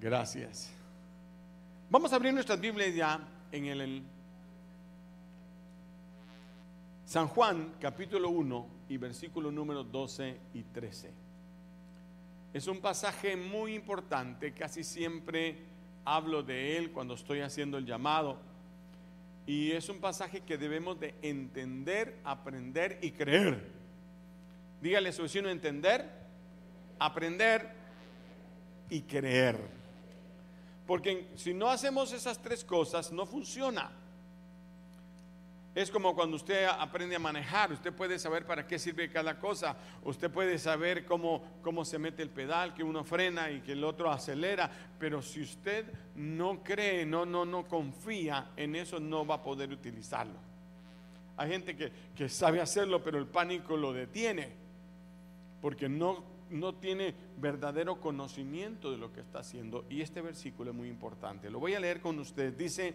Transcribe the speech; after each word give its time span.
Gracias. 0.00 0.72
Vamos 1.90 2.10
a 2.12 2.16
abrir 2.16 2.32
nuestras 2.32 2.58
Biblias 2.58 2.94
ya 2.94 3.20
en 3.52 3.66
el 3.66 4.02
San 7.04 7.28
Juan 7.28 7.74
capítulo 7.78 8.30
1 8.30 8.66
y 8.88 8.96
versículo 8.96 9.52
número 9.52 9.84
12 9.84 10.40
y 10.54 10.62
13. 10.62 11.12
Es 12.54 12.66
un 12.66 12.80
pasaje 12.80 13.36
muy 13.36 13.74
importante, 13.74 14.54
casi 14.54 14.84
siempre 14.84 15.58
hablo 16.06 16.42
de 16.42 16.78
él 16.78 16.92
cuando 16.92 17.12
estoy 17.12 17.40
haciendo 17.40 17.76
el 17.76 17.84
llamado. 17.84 18.38
Y 19.46 19.72
es 19.72 19.90
un 19.90 20.00
pasaje 20.00 20.40
que 20.40 20.56
debemos 20.56 20.98
de 20.98 21.14
entender, 21.20 22.18
aprender 22.24 22.98
y 23.02 23.10
creer. 23.10 23.70
Dígale 24.80 25.10
a 25.10 25.12
su 25.12 25.22
vecino 25.22 25.50
entender, 25.50 26.08
aprender 26.98 27.70
y 28.88 29.02
creer. 29.02 29.79
Porque 30.90 31.28
si 31.36 31.54
no 31.54 31.68
hacemos 31.68 32.12
esas 32.12 32.42
tres 32.42 32.64
cosas, 32.64 33.12
no 33.12 33.24
funciona. 33.24 33.92
Es 35.72 35.88
como 35.88 36.16
cuando 36.16 36.34
usted 36.34 36.64
aprende 36.64 37.14
a 37.14 37.20
manejar, 37.20 37.70
usted 37.70 37.92
puede 37.92 38.18
saber 38.18 38.44
para 38.44 38.66
qué 38.66 38.76
sirve 38.76 39.08
cada 39.08 39.38
cosa, 39.38 39.76
usted 40.02 40.28
puede 40.32 40.58
saber 40.58 41.04
cómo, 41.06 41.44
cómo 41.62 41.84
se 41.84 41.96
mete 42.00 42.24
el 42.24 42.30
pedal, 42.30 42.74
que 42.74 42.82
uno 42.82 43.04
frena 43.04 43.52
y 43.52 43.60
que 43.60 43.70
el 43.70 43.84
otro 43.84 44.10
acelera, 44.10 44.68
pero 44.98 45.22
si 45.22 45.42
usted 45.42 45.86
no 46.16 46.60
cree, 46.64 47.06
no, 47.06 47.24
no, 47.24 47.44
no 47.44 47.68
confía 47.68 48.50
en 48.56 48.74
eso, 48.74 48.98
no 48.98 49.24
va 49.24 49.36
a 49.36 49.42
poder 49.44 49.70
utilizarlo. 49.70 50.40
Hay 51.36 51.50
gente 51.50 51.76
que, 51.76 51.92
que 52.16 52.28
sabe 52.28 52.60
hacerlo, 52.60 53.00
pero 53.04 53.16
el 53.16 53.28
pánico 53.28 53.76
lo 53.76 53.92
detiene, 53.92 54.48
porque 55.62 55.88
no, 55.88 56.39
no 56.50 56.74
tiene 56.74 57.14
verdadero 57.38 58.00
conocimiento 58.00 58.90
de 58.90 58.98
lo 58.98 59.12
que 59.12 59.20
está 59.20 59.40
haciendo. 59.40 59.84
Y 59.88 60.02
este 60.02 60.20
versículo 60.20 60.70
es 60.70 60.76
muy 60.76 60.88
importante. 60.88 61.50
Lo 61.50 61.60
voy 61.60 61.74
a 61.74 61.80
leer 61.80 62.00
con 62.00 62.18
usted. 62.18 62.52
Dice, 62.52 62.94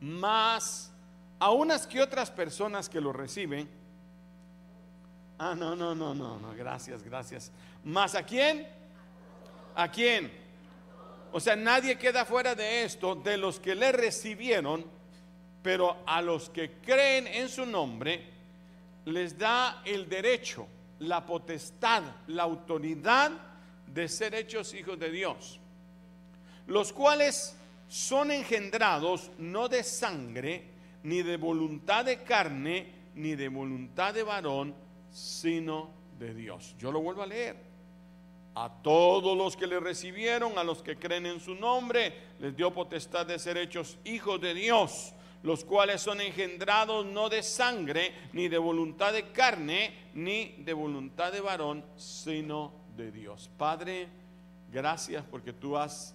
más 0.00 0.92
a 1.38 1.50
unas 1.50 1.86
que 1.86 2.00
otras 2.00 2.30
personas 2.30 2.88
que 2.88 3.00
lo 3.00 3.12
reciben. 3.12 3.68
Ah, 5.38 5.54
no, 5.56 5.74
no, 5.74 5.94
no, 5.94 6.14
no, 6.14 6.38
no, 6.38 6.54
gracias, 6.54 7.02
gracias. 7.02 7.50
¿Más 7.82 8.14
a 8.14 8.22
quién? 8.22 8.66
¿A 9.74 9.90
quién? 9.90 10.30
O 11.32 11.40
sea, 11.40 11.56
nadie 11.56 11.96
queda 11.96 12.26
fuera 12.26 12.54
de 12.54 12.84
esto, 12.84 13.14
de 13.14 13.38
los 13.38 13.58
que 13.58 13.74
le 13.74 13.92
recibieron, 13.92 14.84
pero 15.62 15.96
a 16.06 16.20
los 16.20 16.50
que 16.50 16.72
creen 16.82 17.26
en 17.26 17.48
su 17.48 17.64
nombre, 17.64 18.28
les 19.06 19.38
da 19.38 19.82
el 19.84 20.08
derecho, 20.08 20.66
la 21.00 21.24
potestad, 21.26 22.02
la 22.28 22.44
autoridad 22.44 23.32
de 23.86 24.08
ser 24.08 24.34
hechos 24.34 24.72
hijos 24.74 24.98
de 24.98 25.10
Dios, 25.10 25.60
los 26.66 26.92
cuales 26.92 27.56
son 27.88 28.30
engendrados 28.30 29.30
no 29.38 29.68
de 29.68 29.82
sangre, 29.82 30.70
ni 31.02 31.22
de 31.22 31.36
voluntad 31.36 32.04
de 32.04 32.22
carne, 32.22 33.00
ni 33.14 33.34
de 33.34 33.48
voluntad 33.48 34.14
de 34.14 34.22
varón, 34.22 34.74
sino 35.10 35.90
de 36.18 36.34
Dios. 36.34 36.76
Yo 36.78 36.92
lo 36.92 37.00
vuelvo 37.00 37.22
a 37.22 37.26
leer. 37.26 37.56
A 38.54 38.68
todos 38.82 39.36
los 39.36 39.56
que 39.56 39.66
le 39.66 39.80
recibieron, 39.80 40.58
a 40.58 40.64
los 40.64 40.82
que 40.82 40.96
creen 40.96 41.26
en 41.26 41.40
su 41.40 41.54
nombre, 41.54 42.12
les 42.38 42.54
dio 42.54 42.72
potestad 42.72 43.26
de 43.26 43.38
ser 43.38 43.56
hechos 43.56 43.98
hijos 44.04 44.40
de 44.40 44.54
Dios, 44.54 45.14
los 45.42 45.64
cuales 45.64 46.00
son 46.00 46.20
engendrados 46.20 47.06
no 47.06 47.28
de 47.28 47.42
sangre, 47.42 48.12
ni 48.32 48.48
de 48.48 48.58
voluntad 48.58 49.12
de 49.12 49.30
carne, 49.32 50.10
ni 50.14 50.56
de 50.58 50.72
voluntad 50.72 51.32
de 51.32 51.40
varón, 51.40 51.84
sino 51.96 52.72
de 52.96 53.10
Dios. 53.10 53.50
Padre, 53.56 54.08
gracias 54.70 55.24
porque 55.30 55.52
tú 55.52 55.76
has 55.76 56.14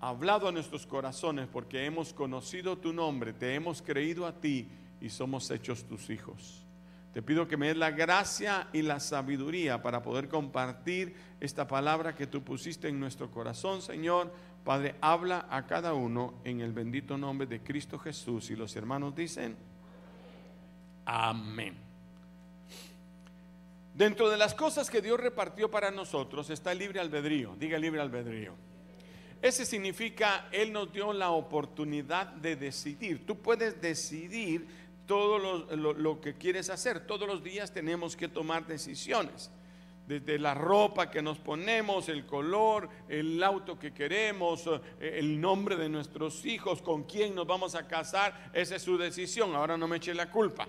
hablado 0.00 0.48
a 0.48 0.52
nuestros 0.52 0.86
corazones 0.86 1.48
porque 1.48 1.84
hemos 1.84 2.12
conocido 2.12 2.78
tu 2.78 2.92
nombre, 2.92 3.32
te 3.32 3.54
hemos 3.54 3.82
creído 3.82 4.26
a 4.26 4.32
ti 4.32 4.68
y 5.00 5.08
somos 5.08 5.50
hechos 5.50 5.84
tus 5.84 6.10
hijos. 6.10 6.64
Te 7.12 7.22
pido 7.22 7.48
que 7.48 7.56
me 7.56 7.68
des 7.68 7.76
la 7.76 7.90
gracia 7.90 8.68
y 8.72 8.82
la 8.82 9.00
sabiduría 9.00 9.82
para 9.82 10.02
poder 10.02 10.28
compartir 10.28 11.16
esta 11.40 11.66
palabra 11.66 12.14
que 12.14 12.26
tú 12.26 12.42
pusiste 12.42 12.88
en 12.88 13.00
nuestro 13.00 13.30
corazón, 13.30 13.82
Señor. 13.82 14.32
Padre, 14.64 14.96
habla 15.00 15.46
a 15.50 15.66
cada 15.66 15.94
uno 15.94 16.34
en 16.44 16.60
el 16.60 16.72
bendito 16.72 17.16
nombre 17.16 17.46
de 17.46 17.60
Cristo 17.60 17.98
Jesús. 17.98 18.50
Y 18.50 18.56
los 18.56 18.76
hermanos 18.76 19.14
dicen, 19.14 19.56
amén. 21.04 21.74
Dentro 23.94 24.30
de 24.30 24.36
las 24.36 24.54
cosas 24.54 24.90
que 24.90 25.00
Dios 25.02 25.18
repartió 25.18 25.70
para 25.70 25.90
nosotros 25.90 26.50
está 26.50 26.72
el 26.72 26.78
libre 26.78 27.00
albedrío. 27.00 27.56
Diga 27.58 27.78
libre 27.78 28.00
albedrío. 28.00 28.54
Ese 29.40 29.64
significa, 29.64 30.48
Él 30.50 30.72
nos 30.72 30.92
dio 30.92 31.12
la 31.12 31.30
oportunidad 31.30 32.26
de 32.26 32.56
decidir. 32.56 33.24
Tú 33.26 33.38
puedes 33.38 33.80
decidir 33.80 34.66
todo 35.06 35.38
lo, 35.38 36.20
que 36.20 36.34
quieres 36.34 36.70
hacer. 36.70 37.06
Todos 37.06 37.26
los 37.26 37.42
días 37.42 37.72
tenemos 37.72 38.16
que 38.16 38.28
tomar 38.28 38.66
decisiones. 38.66 39.50
Desde 40.08 40.38
la 40.38 40.54
ropa 40.54 41.10
que 41.10 41.20
nos 41.20 41.38
ponemos, 41.38 42.08
el 42.08 42.24
color, 42.24 42.88
el 43.10 43.42
auto 43.42 43.78
que 43.78 43.92
queremos, 43.92 44.66
eh, 44.66 45.18
el 45.18 45.38
nombre 45.38 45.76
de 45.76 45.90
nuestros 45.90 46.46
hijos, 46.46 46.80
con 46.80 47.04
quién 47.04 47.34
nos 47.34 47.46
vamos 47.46 47.74
a 47.74 47.86
casar, 47.86 48.50
esa 48.54 48.76
es 48.76 48.82
su 48.82 48.96
decisión. 48.96 49.54
Ahora 49.54 49.76
no 49.76 49.86
me 49.86 49.98
eche 49.98 50.14
la 50.14 50.30
culpa. 50.30 50.66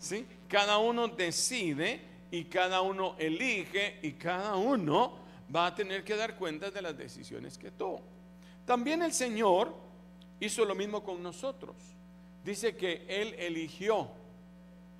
¿Sí? 0.00 0.26
Cada 0.48 0.78
uno 0.78 1.06
decide 1.06 2.00
y 2.32 2.46
cada 2.46 2.80
uno 2.80 3.14
elige 3.20 4.00
y 4.02 4.14
cada 4.14 4.56
uno 4.56 5.16
va 5.54 5.66
a 5.66 5.74
tener 5.76 6.02
que 6.02 6.16
dar 6.16 6.34
cuenta 6.34 6.72
de 6.72 6.82
las 6.82 6.98
decisiones 6.98 7.56
que 7.56 7.70
tuvo. 7.70 8.02
También 8.66 9.00
el 9.04 9.12
Señor 9.12 9.72
hizo 10.40 10.64
lo 10.64 10.74
mismo 10.74 11.04
con 11.04 11.22
nosotros. 11.22 11.76
Dice 12.44 12.74
que 12.74 13.04
Él 13.08 13.32
eligió. 13.38 14.10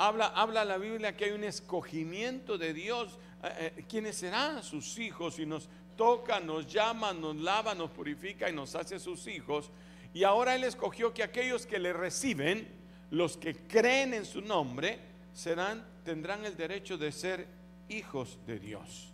Habla, 0.00 0.28
habla 0.28 0.64
la 0.64 0.78
Biblia 0.78 1.14
que 1.14 1.26
hay 1.26 1.32
un 1.32 1.44
escogimiento 1.44 2.56
de 2.56 2.72
Dios. 2.72 3.18
Eh, 3.42 3.74
eh, 3.76 3.84
¿Quiénes 3.86 4.16
serán 4.16 4.62
sus 4.62 4.98
hijos? 4.98 5.38
Y 5.38 5.44
nos 5.44 5.68
toca, 5.94 6.40
nos 6.40 6.66
llama, 6.66 7.12
nos 7.12 7.36
lava, 7.36 7.74
nos 7.74 7.90
purifica 7.90 8.48
y 8.48 8.54
nos 8.54 8.74
hace 8.74 8.98
sus 8.98 9.26
hijos. 9.26 9.70
Y 10.14 10.24
ahora 10.24 10.54
Él 10.54 10.64
escogió 10.64 11.12
que 11.12 11.22
aquellos 11.22 11.66
que 11.66 11.78
le 11.78 11.92
reciben, 11.92 12.66
los 13.10 13.36
que 13.36 13.54
creen 13.54 14.14
en 14.14 14.24
su 14.24 14.40
nombre, 14.40 14.98
serán, 15.34 15.86
tendrán 16.02 16.46
el 16.46 16.56
derecho 16.56 16.96
de 16.96 17.12
ser 17.12 17.46
hijos 17.90 18.38
de 18.46 18.58
Dios. 18.58 19.12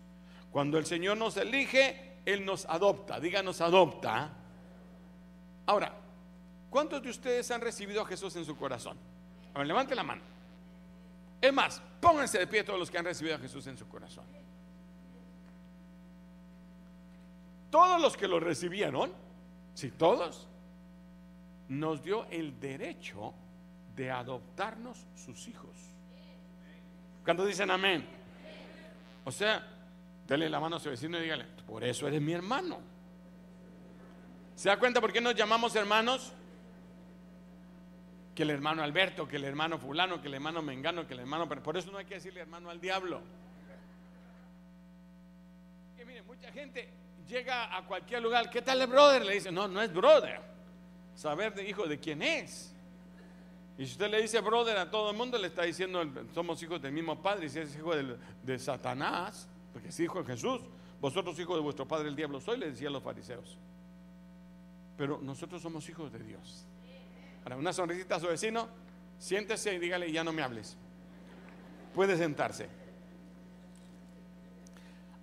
Cuando 0.53 0.79
el 0.79 0.87
Señor 0.87 1.17
nos 1.17 1.37
elige, 1.37 2.19
Él 2.25 2.45
nos 2.45 2.65
adopta. 2.67 3.19
Díganos 3.19 3.61
adopta. 3.61 4.31
Ahora, 5.67 5.93
¿cuántos 6.71 7.03
de 7.03 7.11
ustedes 7.11 7.51
han 7.51 7.61
recibido 7.61 8.03
a 8.03 8.07
Jesús 8.07 8.37
en 8.37 8.45
su 8.45 8.57
corazón? 8.57 8.97
A 9.53 9.65
levante 9.65 9.93
la 9.97 10.05
mano. 10.05 10.36
Es 11.41 11.53
más, 11.53 11.83
pónganse 12.01 12.39
de 12.39 12.47
pie 12.47 12.65
todos 12.65 12.79
los 12.79 12.91
que 12.91 12.99
han 12.99 13.05
recibido 13.05 13.37
a 13.37 13.39
Jesús 13.39 13.67
en 13.67 13.77
su 13.77 13.89
corazón. 13.89 14.25
Todos 17.71 18.01
los 18.01 18.17
que 18.17 18.27
lo 18.27 18.41
recibieron, 18.41 19.13
si 19.75 19.91
todos, 19.91 20.49
nos 21.69 22.03
dio 22.03 22.27
el 22.31 22.59
derecho 22.59 23.35
de 23.95 24.11
adoptarnos 24.11 25.07
sus 25.15 25.49
hijos. 25.49 25.77
Cuando 27.25 27.45
dicen 27.45 27.71
amén? 27.71 28.07
O 29.25 29.33
sea, 29.33 29.77
Dele 30.27 30.51
la 30.51 30.59
mano 30.59 30.77
a 30.77 30.81
su 30.81 30.91
vecino 30.91 31.19
y 31.19 31.23
dígale, 31.23 31.45
por 31.67 31.85
eso 31.85 32.09
eres 32.09 32.21
mi 32.21 32.33
hermano. 32.33 32.81
¿Se 34.57 34.69
da 34.69 34.79
cuenta 34.79 35.01
por 35.01 35.13
qué 35.13 35.21
nos 35.21 35.35
llamamos 35.35 35.77
hermanos? 35.77 36.33
Que 38.37 38.45
el 38.45 38.51
hermano 38.51 38.85
Alberto, 38.85 39.27
que 39.27 39.37
el 39.37 39.45
hermano 39.45 39.79
fulano, 39.79 40.21
que 40.21 40.29
el 40.29 40.35
hermano 40.35 40.63
Mengano, 40.63 41.07
que 41.07 41.15
el 41.15 41.21
hermano... 41.21 41.49
Por 41.49 41.77
eso 41.77 41.91
no 41.91 41.99
hay 41.99 42.05
que 42.05 42.15
decirle 42.15 42.41
hermano 42.41 42.71
al 42.71 42.81
diablo. 42.81 43.23
Mire, 46.07 46.23
mucha 46.23 46.53
gente 46.53 46.89
llega 47.27 47.77
a 47.77 47.85
cualquier 47.85 48.23
lugar, 48.23 48.49
¿qué 48.50 48.62
tal 48.62 48.81
el 48.81 48.87
brother? 48.87 49.25
Le 49.25 49.35
dice, 49.35 49.50
no, 49.50 49.67
no 49.67 49.83
es 49.83 49.93
brother. 49.93 50.41
Saber 51.17 51.55
de 51.55 51.69
hijo 51.69 51.87
de 51.87 51.99
quién 51.99 52.23
es. 52.23 52.73
Y 53.79 53.87
si 53.87 53.93
usted 53.93 54.11
le 54.11 54.23
dice 54.23 54.41
brother 54.41 54.77
a 54.77 54.91
todo 54.91 55.11
el 55.11 55.17
mundo, 55.17 55.37
le 55.37 55.49
está 55.49 55.62
diciendo, 55.62 56.03
somos 56.32 56.62
hijos 56.62 56.81
del 56.81 56.93
mismo 56.93 57.21
padre. 57.21 57.47
Y 57.47 57.49
si 57.49 57.59
es 57.59 57.75
hijo 57.75 57.97
de, 57.97 58.17
de 58.43 58.59
Satanás, 58.59 59.49
porque 59.73 59.91
si 59.91 60.03
dijo 60.03 60.25
Jesús, 60.25 60.61
vosotros 61.00 61.39
hijos 61.41 61.56
de 61.56 61.62
vuestro 61.62 61.89
padre 61.89 62.09
el 62.09 62.17
diablo 62.17 62.41
soy, 62.41 62.59
le 62.59 62.71
decían 62.71 62.93
los 62.93 63.03
fariseos. 63.03 63.59
Pero 64.97 65.19
nosotros 65.23 65.61
somos 65.61 65.89
hijos 65.89 66.12
de 66.12 66.21
Dios. 66.21 66.67
Para 67.46 67.54
una 67.54 67.72
sonrisita 67.72 68.16
a 68.16 68.19
su 68.19 68.26
vecino, 68.26 68.69
siéntese 69.20 69.72
y 69.72 69.78
dígale, 69.78 70.10
ya 70.10 70.25
no 70.25 70.32
me 70.32 70.43
hables. 70.43 70.76
Puede 71.94 72.16
sentarse. 72.16 72.69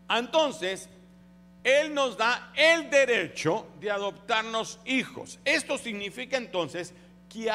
Entonces, 0.09 0.87
Él 1.65 1.93
nos 1.93 2.17
da 2.17 2.53
el 2.55 2.89
derecho 2.89 3.67
de 3.81 3.91
adoptarnos 3.91 4.79
hijos. 4.85 5.37
Esto 5.43 5.77
significa 5.77 6.37
entonces 6.37 6.93
que 7.27 7.51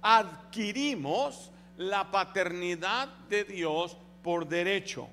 adquirimos 0.00 1.50
la 1.76 2.08
paternidad 2.12 3.08
de 3.28 3.42
Dios 3.42 3.96
por 4.22 4.46
derecho. 4.46 5.08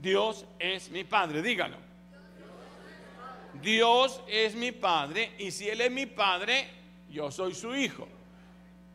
Dios 0.00 0.44
es 0.58 0.90
mi 0.90 1.04
Padre, 1.04 1.40
dígalo. 1.40 1.76
Dios 3.62 4.20
es 4.26 4.56
mi 4.56 4.72
padre 4.72 5.36
y 5.38 5.52
si 5.52 5.68
Él 5.68 5.82
es 5.82 5.90
mi 5.92 6.06
padre, 6.06 6.81
yo 7.12 7.30
soy 7.30 7.54
su 7.54 7.74
hijo. 7.74 8.08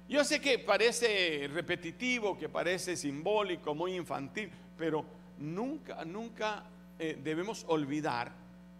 Yo 0.09 0.23
sé 0.23 0.39
que 0.41 0.59
parece 0.59 1.49
repetitivo, 1.53 2.37
que 2.37 2.49
parece 2.49 2.95
simbólico, 2.95 3.75
muy 3.75 3.95
infantil, 3.95 4.49
pero 4.77 5.05
nunca, 5.37 6.03
nunca 6.05 6.63
eh, 6.97 7.19
debemos 7.21 7.65
olvidar 7.67 8.31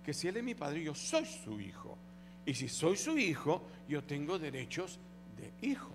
que 0.04 0.13
si 0.13 0.28
Él 0.28 0.38
es 0.38 0.44
mi 0.44 0.56
padre, 0.56 0.84
yo 0.84 0.95
soy 0.95 1.25
su 1.25 1.60
hijo. 1.60 1.98
Y 2.45 2.54
si 2.54 2.69
soy 2.69 2.95
su 2.95 3.18
hijo, 3.18 3.62
yo 3.89 4.04
tengo 4.04 4.39
derechos 4.39 5.00
de 5.36 5.68
hijo. 5.68 5.92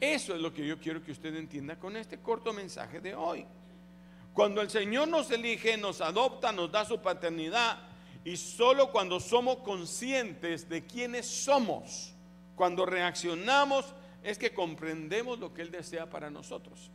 Eso 0.00 0.34
es 0.34 0.40
lo 0.40 0.52
que 0.52 0.66
yo 0.66 0.78
quiero 0.78 1.02
que 1.02 1.10
usted 1.10 1.34
entienda 1.34 1.76
con 1.76 1.96
este 1.96 2.18
corto 2.18 2.52
mensaje 2.52 3.00
de 3.00 3.14
hoy. 3.14 3.44
Cuando 4.32 4.60
el 4.60 4.70
Señor 4.70 5.08
nos 5.08 5.30
elige, 5.30 5.76
nos 5.76 6.00
adopta, 6.00 6.52
nos 6.52 6.70
da 6.70 6.84
su 6.84 7.00
paternidad, 7.00 7.78
y 8.26 8.36
solo 8.36 8.90
cuando 8.90 9.20
somos 9.20 9.58
conscientes 9.58 10.68
de 10.68 10.84
quiénes 10.84 11.26
somos, 11.26 12.12
cuando 12.56 12.84
reaccionamos, 12.84 13.94
es 14.24 14.36
que 14.36 14.52
comprendemos 14.52 15.38
lo 15.38 15.54
que 15.54 15.62
Él 15.62 15.70
desea 15.70 16.10
para 16.10 16.28
nosotros. 16.28 16.90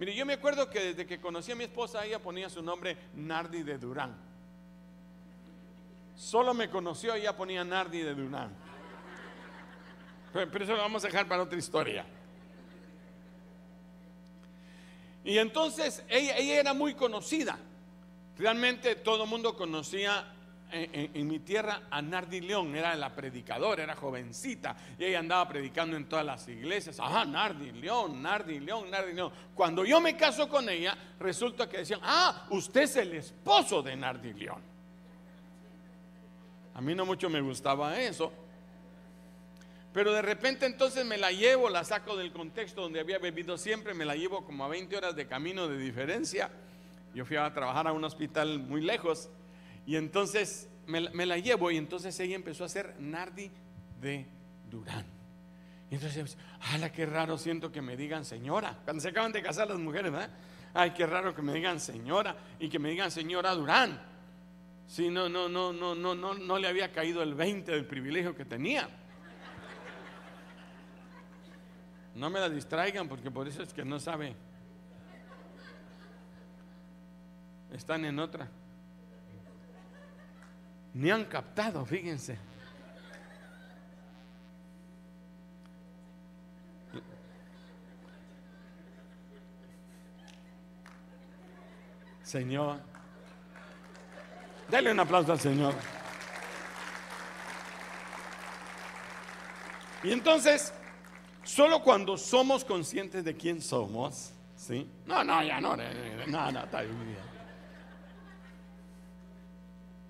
Mire, 0.00 0.16
yo 0.16 0.26
me 0.26 0.32
acuerdo 0.32 0.68
que 0.68 0.80
desde 0.80 1.06
que 1.06 1.20
conocí 1.20 1.52
a 1.52 1.54
mi 1.54 1.62
esposa, 1.62 2.04
ella 2.04 2.20
ponía 2.20 2.50
su 2.50 2.60
nombre 2.60 2.96
Nardi 3.14 3.62
de 3.62 3.78
Durán. 3.78 4.16
Solo 6.16 6.52
me 6.54 6.68
conoció 6.68 7.16
y 7.16 7.20
ella 7.20 7.36
ponía 7.36 7.62
Nardi 7.62 8.00
de 8.00 8.16
Durán. 8.16 8.50
Pero, 10.32 10.64
eso 10.64 10.72
lo 10.72 10.78
vamos 10.78 11.04
a 11.04 11.06
dejar 11.06 11.28
para 11.28 11.44
otra 11.44 11.56
historia. 11.56 12.04
Y 15.22 15.38
entonces 15.38 16.02
ella, 16.08 16.36
era 16.36 16.74
muy 16.74 16.94
conocida. 16.94 17.56
Realmente 18.36 18.96
todo 18.96 19.22
el 19.22 19.30
mundo 19.30 19.56
conocía 19.56 20.34
en, 20.70 21.26
mi 21.26 21.38
tierra 21.40 21.82
a 21.90 22.02
Nardi 22.02 22.40
León, 22.40 22.74
era 22.74 22.94
la 22.94 23.14
predicadora, 23.14 23.82
era 23.82 23.94
jovencita, 23.94 24.76
y 24.98 25.04
ella 25.04 25.20
andaba 25.20 25.48
predicando 25.48 25.96
en 25.96 26.08
todas 26.08 26.24
las 26.24 26.46
iglesias. 26.48 27.00
Ajá, 27.00 27.24
Nardi 27.24 27.72
León, 27.72 28.22
Nardi 28.22 28.60
León, 28.60 28.90
Nardi 28.90 29.12
León. 29.12 29.32
Cuando 29.54 29.84
yo 29.84 30.00
me 30.00 30.16
caso 30.16 30.48
con 30.48 30.68
ella, 30.68 30.96
resulta 31.18 31.68
que 31.68 31.78
decían, 31.78 32.00
ah, 32.02 32.46
usted 32.50 32.82
es 32.82 32.96
el 32.96 33.14
esposo 33.14 33.82
de 33.82 33.96
Nardi 33.96 34.32
León. 34.34 34.62
A 36.74 36.80
mí 36.80 36.94
no 36.94 37.04
mucho 37.04 37.28
me 37.28 37.40
gustaba 37.40 37.98
eso. 37.98 38.32
Pero 39.92 40.12
de 40.12 40.22
repente 40.22 40.66
entonces 40.66 41.04
me 41.04 41.16
la 41.16 41.32
llevo, 41.32 41.68
la 41.70 41.82
saco 41.82 42.16
del 42.16 42.30
contexto 42.30 42.82
donde 42.82 43.00
había 43.00 43.18
bebido 43.18 43.56
siempre, 43.58 43.94
me 43.94 44.04
la 44.04 44.14
llevo 44.14 44.44
como 44.44 44.64
a 44.64 44.68
20 44.68 44.96
horas 44.96 45.16
de 45.16 45.26
camino 45.26 45.66
de 45.66 45.78
diferencia. 45.78 46.50
Yo 47.14 47.24
fui 47.24 47.36
a 47.36 47.52
trabajar 47.52 47.88
a 47.88 47.92
un 47.92 48.04
hospital 48.04 48.60
muy 48.60 48.80
lejos 48.80 49.30
y 49.88 49.96
entonces 49.96 50.68
me, 50.86 51.00
la 51.00 51.38
llevo 51.38 51.70
y 51.70 51.78
entonces 51.78 52.20
ella 52.20 52.36
empezó 52.36 52.62
a 52.62 52.66
hacer 52.66 52.96
Nardi 52.98 53.50
de 53.98 54.26
Durán. 54.70 55.06
Y 55.90 55.94
entonces, 55.94 56.36
¡hala, 56.60 56.92
qué 56.92 57.06
raro 57.06 57.38
siento 57.38 57.72
que 57.72 57.80
me 57.80 57.96
digan 57.96 58.26
señora! 58.26 58.80
Cuando 58.84 59.00
se 59.00 59.08
acaban 59.08 59.32
de 59.32 59.42
casar 59.42 59.66
las 59.66 59.78
mujeres, 59.78 60.12
¿verdad? 60.12 60.28
¡Ay, 60.74 60.90
qué 60.90 61.06
raro 61.06 61.34
que 61.34 61.40
me 61.40 61.54
digan 61.54 61.80
señora! 61.80 62.36
Y 62.60 62.68
que 62.68 62.78
me 62.78 62.90
digan 62.90 63.10
señora 63.10 63.54
Durán. 63.54 63.98
Sí, 64.86 65.08
no, 65.08 65.30
no, 65.30 65.48
no, 65.48 65.72
no, 65.72 65.94
no, 65.94 66.14
no, 66.14 66.34
no 66.34 66.58
le 66.58 66.68
había 66.68 66.92
caído 66.92 67.22
el 67.22 67.32
20 67.32 67.72
del 67.72 67.86
privilegio 67.86 68.36
que 68.36 68.44
tenía. 68.44 68.90
No 72.14 72.28
me 72.28 72.40
la 72.40 72.50
distraigan 72.50 73.08
porque 73.08 73.30
por 73.30 73.48
eso 73.48 73.62
es 73.62 73.72
que 73.72 73.86
no 73.86 73.98
sabe. 73.98 74.36
Están 77.72 78.04
en 78.04 78.18
otra 78.18 78.50
ni 80.98 81.12
han 81.12 81.26
captado, 81.26 81.84
fíjense. 81.86 82.36
Señor, 92.24 92.80
dale 94.68 94.90
un 94.90 94.98
aplauso 94.98 95.30
al 95.30 95.38
Señor. 95.38 95.72
Y 100.02 100.10
entonces, 100.10 100.74
solo 101.44 101.80
cuando 101.80 102.16
somos 102.16 102.64
conscientes 102.64 103.22
de 103.22 103.36
quién 103.36 103.62
somos, 103.62 104.32
¿sí? 104.56 104.90
No, 105.06 105.22
no, 105.22 105.44
ya 105.44 105.60
no, 105.60 105.76
no, 105.76 106.50
no, 106.50 106.64
está 106.64 106.80
bien. 106.82 107.16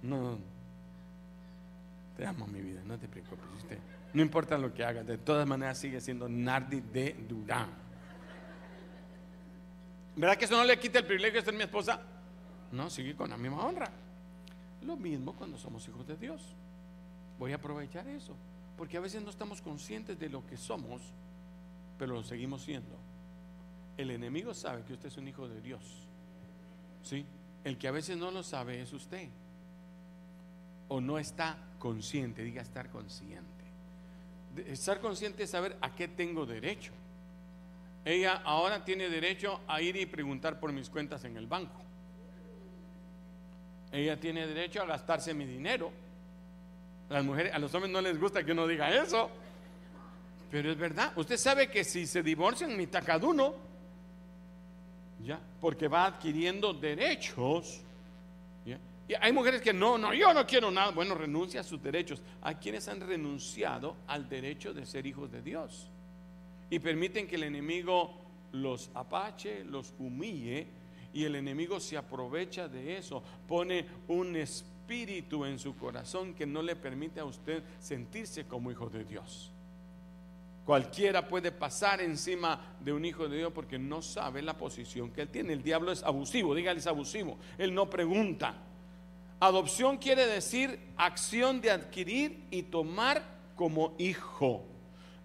No. 0.00 0.38
Te 0.38 0.57
mi 2.32 2.60
vida, 2.60 2.82
no 2.84 2.98
te 2.98 3.08
preocupes. 3.08 3.44
Usted, 3.56 3.78
no 4.12 4.22
importa 4.22 4.56
lo 4.58 4.72
que 4.72 4.84
haga, 4.84 5.02
de 5.02 5.18
todas 5.18 5.46
maneras 5.46 5.78
sigue 5.78 6.00
siendo 6.00 6.28
Nardi 6.28 6.80
de 6.80 7.14
Durán. 7.28 7.68
¿Verdad 10.16 10.36
que 10.36 10.46
eso 10.46 10.56
no 10.56 10.64
le 10.64 10.78
quita 10.78 10.98
el 10.98 11.06
privilegio 11.06 11.40
de 11.40 11.44
ser 11.44 11.54
mi 11.54 11.62
esposa? 11.62 12.00
No, 12.72 12.90
sigue 12.90 13.14
con 13.14 13.30
la 13.30 13.36
misma 13.36 13.64
honra. 13.64 13.90
Lo 14.82 14.96
mismo 14.96 15.32
cuando 15.34 15.58
somos 15.58 15.86
hijos 15.88 16.06
de 16.06 16.16
Dios. 16.16 16.42
Voy 17.38 17.52
a 17.52 17.56
aprovechar 17.56 18.06
eso, 18.08 18.34
porque 18.76 18.96
a 18.96 19.00
veces 19.00 19.22
no 19.22 19.30
estamos 19.30 19.62
conscientes 19.62 20.18
de 20.18 20.28
lo 20.28 20.44
que 20.46 20.56
somos, 20.56 21.02
pero 21.98 22.14
lo 22.14 22.22
seguimos 22.24 22.62
siendo. 22.62 22.96
El 23.96 24.10
enemigo 24.10 24.54
sabe 24.54 24.82
que 24.82 24.92
usted 24.92 25.08
es 25.08 25.16
un 25.16 25.28
hijo 25.28 25.48
de 25.48 25.60
Dios. 25.60 26.08
¿Sí? 27.02 27.24
El 27.64 27.78
que 27.78 27.88
a 27.88 27.92
veces 27.92 28.16
no 28.16 28.30
lo 28.30 28.42
sabe 28.42 28.82
es 28.82 28.92
usted. 28.92 29.28
O 30.88 31.00
no 31.00 31.18
está 31.18 31.58
consciente, 31.78 32.42
diga 32.42 32.62
estar 32.62 32.88
consciente. 32.90 33.46
Estar 34.66 35.00
consciente 35.00 35.44
es 35.44 35.50
saber 35.50 35.76
a 35.80 35.94
qué 35.94 36.08
tengo 36.08 36.46
derecho. 36.46 36.92
Ella 38.04 38.40
ahora 38.44 38.84
tiene 38.84 39.08
derecho 39.08 39.60
a 39.68 39.82
ir 39.82 39.96
y 39.96 40.06
preguntar 40.06 40.58
por 40.58 40.72
mis 40.72 40.88
cuentas 40.88 41.24
en 41.24 41.36
el 41.36 41.46
banco. 41.46 41.82
Ella 43.92 44.18
tiene 44.18 44.46
derecho 44.46 44.82
a 44.82 44.86
gastarse 44.86 45.34
mi 45.34 45.44
dinero. 45.44 45.90
Las 47.08 47.24
mujeres, 47.24 47.54
a 47.54 47.58
los 47.58 47.74
hombres 47.74 47.92
no 47.92 48.00
les 48.00 48.18
gusta 48.18 48.44
que 48.44 48.52
uno 48.52 48.66
diga 48.66 48.90
eso. 48.90 49.30
Pero 50.50 50.70
es 50.70 50.78
verdad. 50.78 51.12
Usted 51.16 51.36
sabe 51.36 51.70
que 51.70 51.84
si 51.84 52.06
se 52.06 52.22
divorcian, 52.22 52.76
mitad 52.76 53.04
cada 53.04 53.26
uno. 53.26 53.54
Ya, 55.24 55.40
porque 55.60 55.88
va 55.88 56.06
adquiriendo 56.06 56.72
derechos 56.72 57.80
y 59.08 59.14
hay 59.18 59.32
mujeres 59.32 59.62
que 59.62 59.72
no, 59.72 59.96
no, 59.96 60.12
yo 60.12 60.34
no 60.34 60.46
quiero 60.46 60.70
nada. 60.70 60.90
Bueno, 60.90 61.14
renuncia 61.14 61.62
a 61.62 61.64
sus 61.64 61.82
derechos. 61.82 62.22
Hay 62.42 62.56
quienes 62.56 62.86
han 62.88 63.00
renunciado 63.00 63.96
al 64.06 64.28
derecho 64.28 64.74
de 64.74 64.84
ser 64.84 65.06
hijos 65.06 65.32
de 65.32 65.40
Dios 65.40 65.90
y 66.68 66.78
permiten 66.78 67.26
que 67.26 67.36
el 67.36 67.44
enemigo 67.44 68.14
los 68.52 68.90
apache, 68.94 69.64
los 69.64 69.94
humille 69.98 70.66
y 71.14 71.24
el 71.24 71.36
enemigo 71.36 71.80
se 71.80 71.96
aprovecha 71.96 72.68
de 72.68 72.98
eso. 72.98 73.22
Pone 73.46 73.86
un 74.08 74.36
espíritu 74.36 75.46
en 75.46 75.58
su 75.58 75.74
corazón 75.74 76.34
que 76.34 76.44
no 76.44 76.60
le 76.60 76.76
permite 76.76 77.20
a 77.20 77.24
usted 77.24 77.62
sentirse 77.80 78.44
como 78.44 78.70
hijo 78.70 78.90
de 78.90 79.04
Dios. 79.04 79.50
Cualquiera 80.66 81.26
puede 81.26 81.50
pasar 81.50 82.02
encima 82.02 82.76
de 82.78 82.92
un 82.92 83.06
hijo 83.06 83.26
de 83.26 83.38
Dios 83.38 83.54
porque 83.54 83.78
no 83.78 84.02
sabe 84.02 84.42
la 84.42 84.58
posición 84.58 85.10
que 85.10 85.22
él 85.22 85.28
tiene. 85.30 85.54
El 85.54 85.62
diablo 85.62 85.92
es 85.92 86.02
abusivo, 86.02 86.54
dígale 86.54 86.80
es 86.80 86.86
abusivo. 86.86 87.38
Él 87.56 87.72
no 87.72 87.88
pregunta. 87.88 88.67
Adopción 89.40 89.98
quiere 89.98 90.26
decir 90.26 90.80
acción 90.96 91.60
de 91.60 91.70
adquirir 91.70 92.44
y 92.50 92.64
tomar 92.64 93.22
como 93.54 93.94
hijo. 93.98 94.64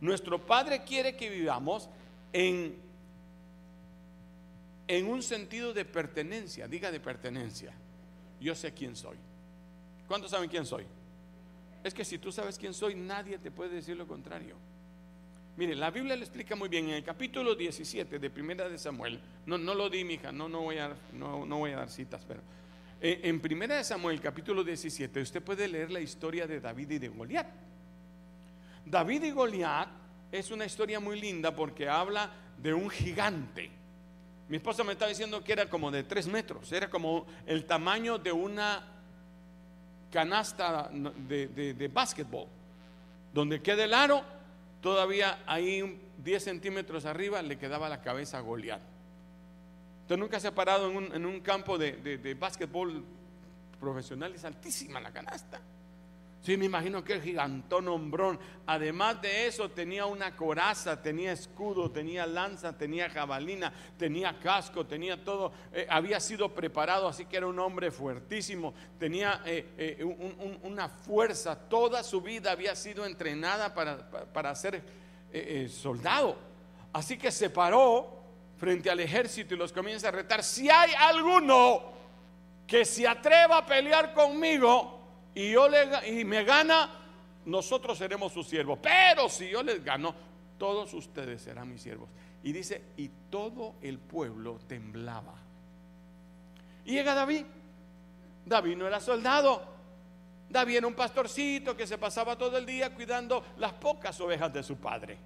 Nuestro 0.02 0.46
Padre 0.46 0.84
quiere 0.84 1.16
que 1.16 1.30
vivamos 1.30 1.90
en, 2.32 2.76
en 4.88 5.08
un 5.08 5.24
sentido 5.24 5.74
de 5.74 5.86
pertenencia, 5.86 6.68
diga 6.68 6.92
de 6.92 7.00
pertenencia. 7.00 7.74
Yo 8.40 8.54
sé 8.54 8.74
quién 8.74 8.96
soy. 8.96 9.18
¿Cuántos 10.08 10.32
saben 10.32 10.50
quién 10.50 10.66
soy? 10.66 10.86
Es 11.84 11.94
que 11.94 12.06
si 12.06 12.18
tú 12.18 12.32
sabes 12.32 12.58
quién 12.58 12.74
soy, 12.74 12.96
nadie 12.96 13.38
te 13.40 13.50
puede 13.50 13.76
decir 13.76 13.98
lo 13.98 14.08
contrario. 14.08 14.56
Mire, 15.56 15.76
la 15.76 15.92
Biblia 15.92 16.16
le 16.16 16.24
explica 16.24 16.56
muy 16.56 16.70
bien 16.70 16.90
en 16.90 16.96
el 16.96 17.04
capítulo 17.04 17.56
17 17.56 18.20
de 18.20 18.30
Primera 18.30 18.68
de 18.70 18.78
Samuel. 18.78 19.20
No, 19.46 19.58
no 19.58 19.74
lo 19.74 19.90
di, 19.90 20.04
mi 20.04 20.16
hija, 20.16 20.32
no, 20.32 20.50
no, 20.50 20.62
voy 20.62 20.78
a, 20.78 20.96
no, 21.14 21.46
no 21.46 21.58
voy 21.60 21.72
a 21.72 21.78
dar 21.78 21.90
citas, 21.90 22.24
pero 22.28 22.42
en 23.02 23.40
Primera 23.42 23.76
de 23.76 23.84
Samuel, 23.84 24.22
capítulo 24.22 24.64
17, 24.64 25.22
usted 25.22 25.44
puede 25.44 25.68
leer 25.68 25.92
la 25.92 26.00
historia 26.00 26.48
de 26.48 26.60
David 26.60 26.92
y 26.92 27.00
de 27.00 27.08
Goliat. 27.10 27.48
David 28.86 29.24
y 29.24 29.32
Goliat 29.32 29.90
es 30.32 30.52
una 30.52 30.66
historia 30.66 31.00
muy 31.00 31.20
linda 31.20 31.56
porque 31.56 31.88
habla 31.88 32.32
de 32.58 32.74
un 32.74 32.90
gigante. 32.90 33.70
Mi 34.50 34.58
esposa 34.58 34.84
me 34.84 34.94
estaba 34.94 35.10
diciendo 35.10 35.44
que 35.44 35.54
era 35.54 35.70
como 35.70 35.92
de 35.92 36.04
tres 36.04 36.28
metros, 36.28 36.72
era 36.72 36.90
como 36.90 37.26
el 37.46 37.66
tamaño 37.66 38.18
de 38.18 38.32
una 38.32 38.84
canasta 40.12 40.90
de, 40.92 41.48
de, 41.48 41.88
básquetbol. 41.88 42.48
Donde 43.34 43.62
queda 43.62 43.86
el 43.86 43.94
aro, 43.94 44.24
todavía 44.82 45.44
ahí 45.48 46.00
10 46.24 46.44
centímetros 46.44 47.06
arriba 47.06 47.42
le 47.42 47.58
quedaba 47.58 47.90
la 47.90 48.02
cabeza 48.02 48.38
a 48.38 48.42
Goliat. 48.42 48.82
Usted 50.14 50.22
nunca 50.22 50.40
se 50.40 50.48
ha 50.48 50.54
parado 50.54 50.92
en 50.92 51.26
un, 51.26 51.40
campo 51.40 51.76
de, 51.76 52.38
básquetbol 52.40 53.04
profesional 53.80 54.36
es 54.36 54.46
altísima 54.46 55.02
la 55.02 55.12
canasta. 55.12 55.60
Sí, 56.44 56.56
me 56.56 56.66
imagino 56.66 57.04
que 57.04 57.14
el 57.14 57.22
gigantón 57.24 57.88
hombrón. 57.88 58.38
Además 58.68 59.20
de 59.24 59.48
eso, 59.48 59.72
tenía 59.72 60.06
una 60.06 60.36
coraza, 60.36 61.02
tenía 61.02 61.32
escudo, 61.32 61.90
tenía 61.90 62.28
lanza, 62.28 62.78
tenía 62.78 63.10
jabalina, 63.10 63.74
tenía 63.98 64.38
casco, 64.38 64.86
tenía 64.86 65.24
todo. 65.24 65.52
Eh, 65.74 65.88
había 65.90 66.20
sido 66.20 66.54
preparado, 66.54 67.08
así 67.08 67.26
que 67.26 67.38
era 67.38 67.48
un 67.48 67.58
hombre 67.58 67.90
fuertísimo. 67.90 68.76
Tenía 69.00 69.42
eh, 69.48 69.66
eh, 69.80 70.04
una 70.62 70.90
fuerza. 70.90 71.58
Toda 71.58 72.04
su 72.04 72.22
vida 72.22 72.52
había 72.52 72.76
sido 72.76 73.04
entrenada 73.08 73.74
para, 73.74 74.08
para 74.32 74.54
ser 74.54 74.84
soldado. 75.70 76.38
Así 76.94 77.18
que 77.18 77.32
se 77.32 77.50
paró 77.50 78.23
frente 78.64 78.90
al 78.90 79.02
ejército 79.02 79.56
y 79.56 79.58
los 79.58 79.74
comienza 79.74 80.08
a 80.08 80.12
retar. 80.12 80.42
Si 80.42 80.70
hay 80.70 80.94
alguno 80.98 81.84
que 82.66 82.86
se 82.86 83.06
atreva 83.06 83.58
a 83.58 83.66
pelear 83.66 84.14
conmigo, 84.14 85.02
y, 85.36 85.52
yo 85.52 85.68
le, 85.68 86.18
y 86.18 86.24
me 86.24 86.46
gana, 86.46 86.90
nosotros 87.44 87.98
seremos 87.98 88.32
sus 88.32 88.48
siervos. 88.48 88.80
Pero 88.82 89.28
si 89.28 89.50
yo 89.50 89.62
les 89.64 89.84
gano, 89.84 90.16
todos 90.58 90.94
ustedes 90.94 91.42
serán 91.42 91.70
mis 91.74 91.82
siervos. 91.82 92.08
Y 92.42 92.54
dice, 92.54 92.82
y 92.96 93.10
todo 93.30 93.76
el 93.82 94.00
pueblo 94.00 94.58
temblaba. 94.66 95.36
Y 96.86 96.94
llega 96.94 97.14
David. 97.14 97.44
David 98.46 98.78
no 98.78 98.88
era 98.88 99.02
soldado. 99.02 99.62
David 100.50 100.78
era 100.78 100.88
un 100.88 100.96
pastorcito 100.96 101.76
que 101.76 101.86
se 101.86 101.98
pasaba 101.98 102.38
todo 102.38 102.58
el 102.58 102.66
día 102.66 102.96
cuidando 102.96 103.44
las 103.58 103.74
pocas 103.74 104.18
ovejas 104.22 104.54
de 104.54 104.64
su 104.64 104.78
padre. 104.78 105.18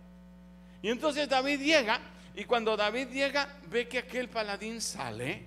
Y 0.81 0.89
entonces 0.89 1.29
David 1.29 1.59
llega, 1.59 1.99
y 2.37 2.45
cuando 2.45 2.77
David 2.77 3.07
llega, 3.07 3.57
ve 3.67 3.87
que 3.87 3.97
aquel 3.97 4.29
paladín 4.29 4.79
sale 4.79 5.43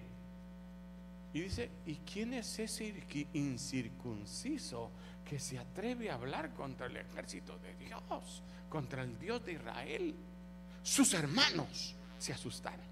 y 1.33 1.41
dice, 1.41 1.71
¿y 1.87 1.95
quién 1.99 2.35
es 2.35 2.59
ese 2.59 2.93
incircunciso 3.33 4.91
que 5.25 5.39
se 5.39 5.57
atreve 5.57 6.11
a 6.11 6.15
hablar 6.15 6.53
contra 6.53 6.87
el 6.87 6.97
ejército 6.97 7.57
de 7.61 7.77
Dios, 7.77 8.43
contra 8.69 9.05
el 9.05 9.17
Dios 9.21 9.45
de 9.45 9.53
Israel? 9.53 10.17
Sus 10.83 11.15
hermanos 11.15 11.95
se 12.19 12.33
asustaron. 12.33 12.87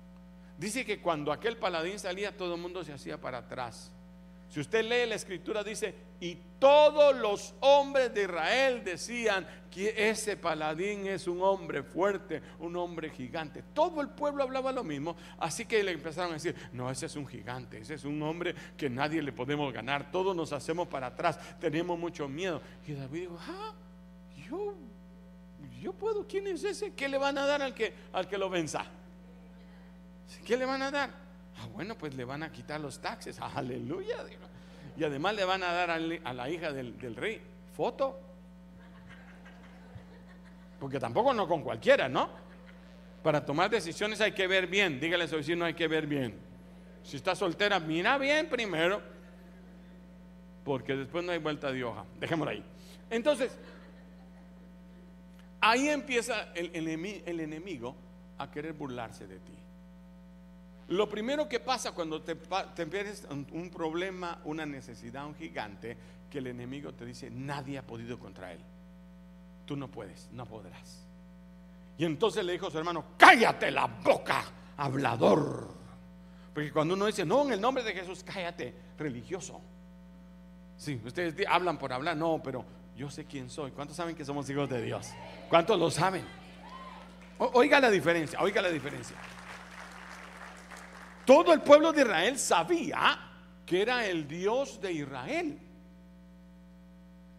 Dice 0.57 0.87
que 0.87 1.01
cuando 1.01 1.33
aquel 1.33 1.57
paladín 1.57 1.99
salía, 1.99 2.37
todo 2.37 2.55
el 2.55 2.61
mundo 2.61 2.85
se 2.85 2.93
hacía 2.93 3.21
para 3.21 3.39
atrás. 3.39 3.91
Si 4.49 4.61
usted 4.61 4.83
lee 4.83 5.07
la 5.07 5.15
escritura, 5.15 5.63
dice, 5.63 5.95
y 6.21 6.39
todos 6.59 7.15
los 7.15 7.55
hombres 7.61 8.15
de 8.15 8.23
Israel 8.23 8.83
decían 8.83 9.47
que 9.71 10.11
ese 10.11 10.39
paladín 10.39 11.07
es 11.07 11.29
un 11.29 11.43
hombre 11.43 11.83
fuerte, 11.83 12.41
un 12.59 12.75
hombre 12.77 13.11
gigante. 13.11 13.63
Todo 13.75 14.01
el 14.01 14.09
pueblo 14.09 14.43
hablaba 14.43 14.73
lo 14.73 14.83
mismo, 14.83 15.17
así 15.39 15.67
que 15.67 15.83
le 15.83 15.93
empezaron 15.93 16.31
a 16.31 16.35
decir, 16.35 16.57
no, 16.73 16.91
ese 16.91 17.07
es 17.07 17.17
un 17.17 17.27
gigante, 17.27 17.79
ese 17.79 17.95
es 17.95 18.05
un 18.05 18.23
hombre 18.23 18.55
que 18.77 18.89
nadie 18.89 19.21
le 19.21 19.33
podemos 19.33 19.71
ganar, 19.73 20.11
todos 20.11 20.35
nos 20.35 20.53
hacemos 20.55 20.89
para 20.89 21.09
atrás, 21.09 21.39
tenemos 21.61 21.99
mucho 21.99 22.27
miedo. 22.27 22.63
Y 22.87 22.95
David 22.95 23.21
dijo, 23.21 23.39
ah, 23.41 23.75
yo, 24.49 24.75
yo 25.83 25.93
puedo, 25.93 26.27
¿quién 26.27 26.47
es 26.47 26.65
ese? 26.65 26.95
¿Qué 26.95 27.07
le 27.07 27.19
van 27.19 27.37
a 27.37 27.45
dar 27.45 27.61
al 27.61 27.75
que, 27.75 27.93
al 28.15 28.27
que 28.27 28.39
lo 28.39 28.49
venza? 28.49 28.87
¿Qué 30.47 30.57
le 30.57 30.65
van 30.65 30.81
a 30.81 30.91
dar? 30.91 31.28
Ah, 31.61 31.67
bueno, 31.73 31.97
pues 31.97 32.15
le 32.15 32.25
van 32.25 32.43
a 32.43 32.53
quitar 32.53 32.81
los 32.81 33.01
taxes. 33.01 33.39
Aleluya. 33.55 34.17
Y 34.97 35.05
además 35.05 35.35
le 35.35 35.45
van 35.45 35.63
a 35.63 35.73
dar 35.73 35.91
a 35.91 35.99
la 35.99 36.51
hija 36.51 36.73
del, 36.73 37.17
rey 37.17 37.41
foto. 37.77 38.19
Porque 40.81 41.01
tampoco 41.01 41.35
no 41.35 41.49
con 41.49 41.63
cualquiera, 41.63 42.09
¿no? 42.09 42.31
Para 43.23 43.45
tomar 43.45 43.71
decisiones 43.71 44.21
hay 44.21 44.33
que 44.33 44.47
ver 44.47 44.69
bien. 44.69 45.01
Dígale 45.01 45.25
a 45.25 45.29
su 45.29 45.37
vecino, 45.37 45.65
hay 45.65 45.75
que 45.75 45.89
ver 45.89 46.07
bien. 46.07 46.39
Si 47.03 47.17
está 47.17 47.35
soltera, 47.35 47.81
mira 47.81 48.17
bien 48.19 48.49
primero. 48.49 49.03
Porque 50.65 50.95
después 50.95 51.25
no 51.25 51.33
hay 51.33 51.39
vuelta 51.39 51.73
de 51.73 51.83
hoja. 51.83 52.05
Dejémoslo 52.21 52.53
ahí. 52.53 52.65
Entonces, 53.11 53.59
ahí 55.61 55.89
empieza 55.89 56.53
el 56.55 57.41
enemigo 57.41 57.97
a 58.37 58.51
querer 58.51 58.73
burlarse 58.73 59.27
de 59.27 59.39
ti. 59.41 59.59
Lo 60.89 61.09
primero 61.09 61.49
que 61.49 61.61
pasa 61.61 61.93
cuando 61.93 62.23
te, 62.23 62.35
te 62.75 62.87
pierdes 62.87 63.27
un 63.31 63.71
problema, 63.71 64.41
una 64.45 64.65
necesidad, 64.65 65.27
un 65.27 65.35
gigante, 65.35 65.97
que 66.31 66.39
el 66.39 66.47
enemigo 66.47 66.93
te 66.93 67.05
dice, 67.05 67.31
nadie 67.31 67.79
ha 67.79 67.87
podido 67.87 68.19
contra 68.19 68.53
él. 68.53 68.61
Tú 69.65 69.77
no 69.77 69.89
puedes, 69.89 70.29
no 70.33 70.47
podrás. 70.47 71.07
Y 71.99 72.05
entonces 72.05 72.45
le 72.45 72.53
dijo 72.53 72.69
a 72.69 72.71
su 72.71 72.79
hermano, 72.79 73.05
cállate 73.17 73.71
la 73.71 73.87
boca, 73.87 74.45
hablador. 74.77 75.69
Porque 76.55 76.73
cuando 76.73 76.95
uno 76.95 77.07
dice, 77.07 77.25
no, 77.25 77.45
en 77.45 77.53
el 77.53 77.61
nombre 77.61 77.83
de 77.83 77.93
Jesús, 77.93 78.25
cállate, 78.25 78.75
religioso. 78.97 79.61
Sí, 80.77 81.01
ustedes 81.05 81.35
hablan 81.49 81.79
por 81.79 81.93
hablar, 81.93 82.17
no, 82.17 82.41
pero 82.43 82.65
yo 82.97 83.11
sé 83.11 83.25
quién 83.25 83.51
soy. 83.51 83.73
¿Cuántos 83.73 83.97
saben 83.97 84.15
que 84.15 84.25
somos 84.25 84.49
hijos 84.49 84.69
de 84.69 84.81
Dios? 84.83 85.11
¿Cuántos 85.49 85.79
lo 85.79 85.91
saben? 85.91 86.25
oiga 87.39 87.79
la 87.79 87.89
diferencia, 87.91 88.41
oiga 88.41 88.61
la 88.61 88.69
diferencia. 88.69 89.17
Todo 91.29 91.53
el 91.53 91.61
pueblo 91.61 91.93
de 91.93 92.01
Israel 92.01 92.39
sabía 92.39 93.19
que 93.67 93.83
era 93.83 94.07
el 94.07 94.27
Dios 94.27 94.81
de 94.81 94.95
Israel. 94.95 95.59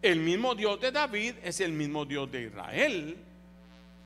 El 0.00 0.20
mismo 0.20 0.54
Dios 0.54 0.80
de 0.80 0.92
David 0.92 1.34
es 1.42 1.58
el 1.58 1.72
mismo 1.72 2.04
Dios 2.04 2.30
de 2.30 2.42
Israel, 2.44 3.16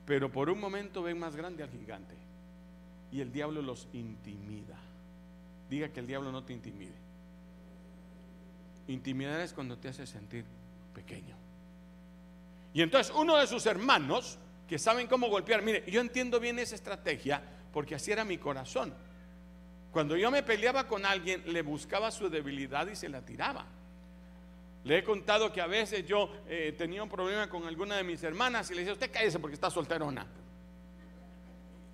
pero 0.07 0.31
por 0.31 0.49
un 0.49 0.59
momento 0.59 1.03
ven 1.03 1.19
más 1.19 1.35
grande 1.35 1.61
al 1.61 1.69
gigante 1.69 2.15
y 3.11 3.21
el 3.21 3.31
diablo 3.31 3.61
los 3.61 3.87
intimida. 3.93 4.75
Diga 5.69 5.89
que 5.89 5.99
el 5.99 6.07
diablo 6.07 6.31
no 6.31 6.43
te 6.43 6.53
intimide. 6.53 6.95
Intimidar 8.87 9.39
es 9.39 9.53
cuando 9.53 9.77
te 9.77 9.89
hace 9.89 10.07
sentir 10.07 10.45
pequeño. 10.95 11.35
Y 12.73 12.81
entonces 12.81 13.13
uno 13.15 13.37
de 13.37 13.45
sus 13.45 13.67
hermanos, 13.67 14.39
que 14.67 14.79
saben 14.79 15.05
cómo 15.05 15.29
golpear, 15.29 15.61
mire, 15.61 15.83
yo 15.85 16.01
entiendo 16.01 16.39
bien 16.39 16.57
esa 16.57 16.73
estrategia 16.73 17.39
porque 17.71 17.93
así 17.93 18.11
era 18.11 18.25
mi 18.25 18.39
corazón. 18.39 18.91
Cuando 19.95 20.17
yo 20.17 20.29
me 20.29 20.43
peleaba 20.43 20.89
con 20.89 21.05
alguien, 21.05 21.41
le 21.45 21.61
buscaba 21.61 22.11
su 22.11 22.29
debilidad 22.29 22.85
y 22.87 22.97
se 22.97 23.07
la 23.07 23.21
tiraba. 23.21 23.65
Le 24.83 24.97
he 24.97 25.03
contado 25.05 25.53
que 25.53 25.61
a 25.61 25.67
veces 25.67 26.05
yo 26.05 26.29
eh, 26.49 26.75
tenía 26.77 27.01
un 27.01 27.07
problema 27.07 27.47
con 27.47 27.65
alguna 27.65 27.95
de 27.95 28.03
mis 28.03 28.21
hermanas 28.21 28.69
y 28.69 28.73
le 28.73 28.81
decía, 28.81 28.91
usted 28.91 29.09
cállese 29.09 29.39
porque 29.39 29.53
está 29.53 29.69
solterona. 29.69 30.27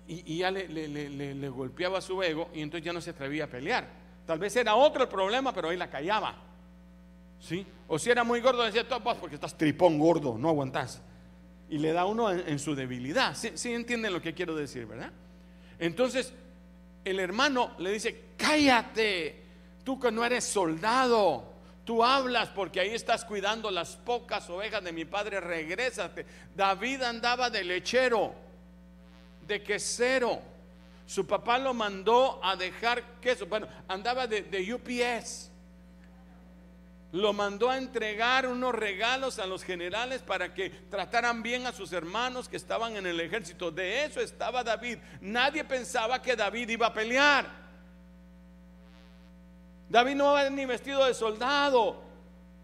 Y, 0.08 0.38
ya 0.38 0.50
le, 0.50 1.48
golpeaba 1.48 2.00
su 2.00 2.20
ego 2.24 2.50
y 2.52 2.62
entonces 2.62 2.84
ya 2.84 2.92
no 2.92 3.00
se 3.00 3.10
atrevía 3.10 3.44
a 3.44 3.46
pelear. 3.46 3.88
Tal 4.26 4.40
vez 4.40 4.56
era 4.56 4.74
otro 4.74 5.04
el 5.04 5.08
problema, 5.08 5.54
pero 5.54 5.68
ahí 5.68 5.76
la 5.76 5.88
callaba. 5.88 6.34
¿Sí? 7.38 7.64
O 7.86 8.00
si 8.00 8.10
era 8.10 8.24
muy 8.24 8.40
gordo, 8.40 8.64
decía, 8.64 8.82
tú 8.88 8.98
vos 8.98 9.16
porque 9.18 9.36
estás 9.36 9.56
tripón 9.56 10.00
gordo, 10.00 10.36
no 10.36 10.48
aguantás. 10.48 11.00
Y 11.70 11.78
le 11.78 11.92
da 11.92 12.04
uno 12.04 12.32
en, 12.32 12.58
su 12.58 12.74
debilidad. 12.74 13.36
¿Sí, 13.36 13.52
¿Sí 13.54 13.72
entienden 13.72 14.12
lo 14.12 14.20
que 14.20 14.34
quiero 14.34 14.56
decir, 14.56 14.86
verdad? 14.86 15.12
Entonces, 15.78 16.34
el 17.04 17.20
hermano 17.20 17.74
le 17.78 17.92
dice, 17.92 18.24
cállate, 18.36 19.42
tú 19.84 19.98
que 20.00 20.10
no 20.10 20.24
eres 20.24 20.44
soldado, 20.44 21.44
tú 21.84 22.04
hablas 22.04 22.48
porque 22.48 22.80
ahí 22.80 22.90
estás 22.90 23.24
cuidando 23.24 23.70
las 23.70 23.96
pocas 23.96 24.48
ovejas 24.50 24.82
de 24.82 24.92
mi 24.92 25.04
padre, 25.04 25.40
regrésate. 25.40 26.26
David 26.54 27.02
andaba 27.02 27.50
de 27.50 27.64
lechero, 27.64 28.34
de 29.46 29.62
quesero. 29.62 30.40
Su 31.06 31.26
papá 31.26 31.58
lo 31.58 31.74
mandó 31.74 32.40
a 32.42 32.56
dejar 32.56 33.20
queso. 33.20 33.46
Bueno, 33.46 33.68
andaba 33.88 34.26
de, 34.26 34.42
de 34.42 34.74
UPS 34.74 35.51
lo 37.12 37.34
mandó 37.34 37.68
a 37.68 37.76
entregar 37.76 38.46
unos 38.46 38.74
regalos 38.74 39.38
a 39.38 39.46
los 39.46 39.62
generales 39.62 40.22
para 40.22 40.54
que 40.54 40.70
trataran 40.70 41.42
bien 41.42 41.66
a 41.66 41.72
sus 41.72 41.92
hermanos 41.92 42.48
que 42.48 42.56
estaban 42.56 42.96
en 42.96 43.06
el 43.06 43.20
ejército. 43.20 43.70
De 43.70 44.04
eso 44.04 44.20
estaba 44.20 44.64
David. 44.64 44.98
Nadie 45.20 45.62
pensaba 45.62 46.20
que 46.22 46.34
David 46.34 46.70
iba 46.70 46.86
a 46.86 46.94
pelear. 46.94 47.62
David 49.90 50.14
no 50.14 50.32
va 50.32 50.48
ni 50.48 50.64
vestido 50.64 51.04
de 51.04 51.12
soldado. 51.12 52.00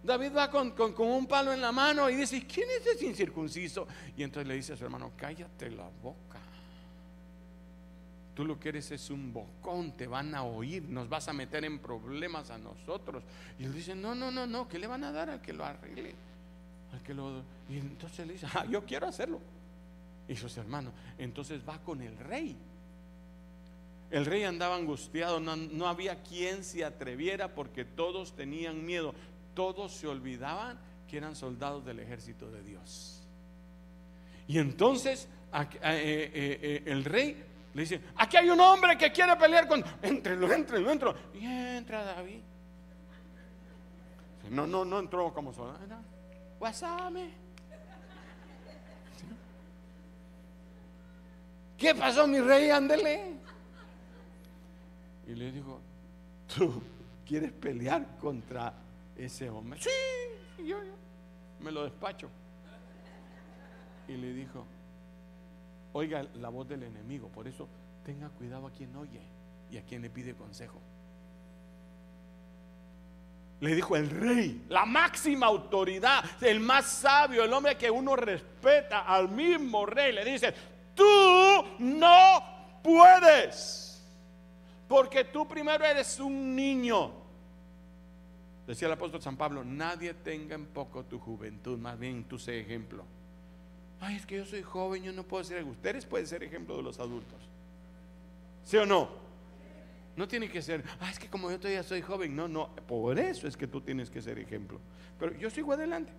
David 0.03 0.33
va 0.35 0.51
con, 0.51 0.75
un 0.99 1.27
palo 1.27 1.53
en 1.53 1.61
la 1.61 1.71
mano 1.71 2.09
y 2.09 2.15
dice, 2.15 2.47
¿quién 2.47 2.69
es 2.71 2.87
ese 2.87 3.05
incircunciso? 3.05 3.87
Y 4.17 4.23
entonces 4.23 4.49
le 4.49 4.55
dice 4.55 4.73
a 4.73 4.77
su 4.77 4.85
hermano, 4.85 5.13
cállate 5.15 5.71
la 5.71 5.91
boca. 6.03 6.39
Tú 8.39 8.45
lo 8.45 8.61
que 8.61 8.69
eres 8.69 8.89
es 8.93 9.11
un 9.11 9.33
bocón, 9.33 9.97
te 9.97 10.07
van 10.07 10.33
a 10.33 10.45
oír, 10.45 10.85
nos 10.85 11.09
vas 11.09 11.27
a 11.27 11.33
meter 11.33 11.65
en 11.65 11.81
problemas 11.81 12.51
a 12.51 12.57
nosotros. 12.57 13.25
Y 13.59 13.65
él 13.65 13.75
dice, 13.75 13.97
no, 13.97 14.15
no, 14.15 14.31
no, 14.31 14.47
no, 14.47 14.69
¿qué 14.69 14.79
le 14.79 14.87
van 14.87 15.03
a 15.03 15.11
dar 15.11 15.29
al 15.29 15.41
que 15.41 15.53
lo 15.53 15.65
arregle? 15.65 16.15
Al 16.93 17.03
que 17.03 17.15
lo... 17.15 17.43
Y 17.69 17.79
entonces 17.79 18.25
le 18.29 18.35
dice, 18.35 18.47
ah, 18.55 18.65
yo 18.71 18.85
quiero 18.85 19.09
hacerlo. 19.09 19.41
Y 20.29 20.37
sus 20.37 20.57
hermanos, 20.57 20.93
entonces 21.19 21.63
va 21.69 21.83
con 21.83 22.01
el 22.01 22.17
rey. 22.17 22.57
El 24.09 24.25
rey 24.25 24.45
andaba 24.45 24.77
angustiado, 24.77 25.41
no, 25.41 25.57
no 25.57 25.89
había 25.89 26.23
quien 26.23 26.63
se 26.63 26.85
atreviera 26.85 27.57
porque 27.57 27.85
todos 27.85 28.37
tenían 28.37 28.87
miedo, 28.87 29.17
todos 29.55 29.91
se 29.95 30.07
olvidaban 30.07 30.79
que 31.09 31.17
eran 31.17 31.35
soldados 31.35 31.85
del 31.85 31.99
ejército 31.99 32.53
de 32.53 32.63
Dios. 32.63 33.21
Y 34.47 34.59
entonces 34.59 35.29
eh, 35.53 35.69
eh, 35.83 36.31
eh, 36.63 36.83
el 36.87 37.05
rey 37.05 37.48
le 37.79 37.85
dice, 37.85 38.01
aquí 38.17 38.37
hay 38.37 38.51
un 38.51 38.59
hombre 38.59 38.99
que 38.99 39.13
quiere 39.13 39.37
pelear 39.37 39.69
con... 39.69 39.85
Entrelo, 40.03 40.53
entrelo, 40.53 40.91
entro. 40.91 41.15
Y 41.33 41.47
entra 41.47 42.03
David. 42.03 42.41
No, 44.51 44.67
no, 44.67 44.85
no 44.85 44.99
entró 44.99 45.33
como 45.33 45.53
solo. 45.53 45.79
No. 45.87 46.03
Guasame. 46.59 47.31
¿Qué 51.77 51.95
pasó, 51.95 52.27
mi 52.27 52.41
rey? 52.41 52.69
Ándele. 52.71 53.35
Y 55.29 55.35
le 55.37 55.53
dijo, 55.53 55.81
tú 56.53 56.83
quieres 57.25 57.53
pelear 57.53 58.17
contra 58.17 58.75
ese 59.17 59.49
hombre. 59.51 59.81
Sí, 59.81 60.65
yo, 60.65 60.83
yo 60.83 60.95
me 61.61 61.71
lo 61.71 61.85
despacho. 61.85 62.29
Y 64.09 64.17
le 64.17 64.33
dijo, 64.33 64.67
oiga 65.99 66.25
la 66.35 66.49
voz 66.49 66.69
del 66.69 66.85
enemigo, 66.85 67.29
por 67.29 67.49
eso 67.49 67.69
tenga 68.05 68.29
cuidado 68.31 68.67
a 68.67 68.71
quien 68.71 68.95
oye 68.97 69.21
y 69.71 69.77
a 69.77 69.83
quien 69.83 70.03
le 70.03 70.11
pide 70.11 70.35
consejo. 70.35 70.81
Le 73.61 73.75
dijo 73.75 73.97
el 73.97 74.09
rey, 74.09 74.65
la 74.69 74.87
máxima 74.87 75.47
autoridad, 75.47 76.25
el 76.41 76.61
más 76.61 76.87
sabio, 76.87 77.43
el 77.43 77.53
hombre 77.53 77.77
que 77.77 77.91
uno 77.91 78.15
respeta 78.15 79.01
al 79.01 79.29
mismo 79.29 79.85
rey, 79.85 80.13
le 80.13 80.25
dice, 80.25 80.55
tú 80.95 81.65
no 81.81 82.81
puedes, 82.83 84.01
porque 84.87 85.25
tú 85.25 85.49
primero 85.49 85.85
eres 85.85 86.21
un 86.21 86.55
niño. 86.55 87.11
Decía 88.69 88.87
el 88.87 88.93
apóstol 88.93 89.21
San 89.21 89.37
Pablo, 89.37 89.65
nadie 89.65 90.15
tenga 90.15 90.55
en 90.55 90.67
poco 90.67 91.05
tu 91.05 91.19
juventud, 91.19 91.77
más 91.79 91.99
bien 91.99 92.25
tú 92.25 92.39
sé 92.39 92.61
ejemplo. 92.61 93.05
Ay, 94.01 94.17
es 94.17 94.27
que 94.27 94.37
yo 94.37 94.45
soy 94.45 94.63
joven, 94.63 95.03
yo 95.03 95.13
no 95.13 95.25
puedo 95.25 95.43
ser, 95.45 95.65
ustedes 95.65 96.07
pueden 96.07 96.27
ser 96.27 96.43
ejemplo 96.43 96.77
de 96.77 96.83
los 96.83 96.99
adultos. 97.01 97.39
¿Sí 98.65 98.77
o 98.77 98.87
no? 98.87 99.09
No 100.17 100.27
tiene 100.27 100.51
que 100.51 100.61
ser, 100.63 100.85
ah, 101.01 101.11
es 101.11 101.19
que 101.19 101.29
como 101.29 101.51
yo 101.51 101.59
todavía 101.59 101.83
soy 101.83 102.03
joven. 102.03 102.35
No, 102.35 102.49
no, 102.49 102.75
por 102.87 103.19
eso 103.19 103.47
es 103.47 103.57
que 103.57 103.67
tú 103.67 103.81
tienes 103.81 104.11
que 104.11 104.21
ser 104.21 104.39
ejemplo. 104.39 104.81
Pero 105.19 105.37
yo 105.37 105.49
sigo 105.49 105.73
adelante. 105.73 106.13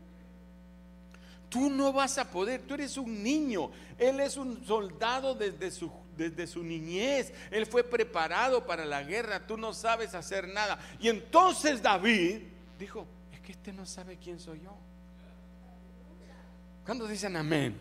Tú 1.49 1.69
no 1.69 1.91
vas 1.91 2.17
a 2.17 2.29
poder, 2.29 2.61
tú 2.61 2.75
eres 2.75 2.95
un 2.97 3.23
niño. 3.23 3.71
Él 3.97 4.19
es 4.19 4.37
un 4.37 4.63
soldado 4.65 5.33
desde 5.35 5.71
su, 5.71 5.91
desde 6.15 6.47
su 6.47 6.63
niñez. 6.63 7.33
Él 7.49 7.65
fue 7.65 7.83
preparado 7.83 8.65
para 8.65 8.85
la 8.85 9.03
guerra. 9.03 9.45
Tú 9.45 9.57
no 9.57 9.73
sabes 9.73 10.13
hacer 10.13 10.47
nada. 10.47 10.79
Y 10.99 11.09
entonces 11.09 11.81
David 11.81 12.43
dijo, 12.77 13.05
es 13.33 13.41
que 13.41 13.51
este 13.51 13.73
no 13.73 13.85
sabe 13.85 14.17
quién 14.17 14.39
soy 14.39 14.61
yo. 14.61 14.77
¿Cuándo 16.85 17.07
dicen 17.07 17.35
amén? 17.35 17.75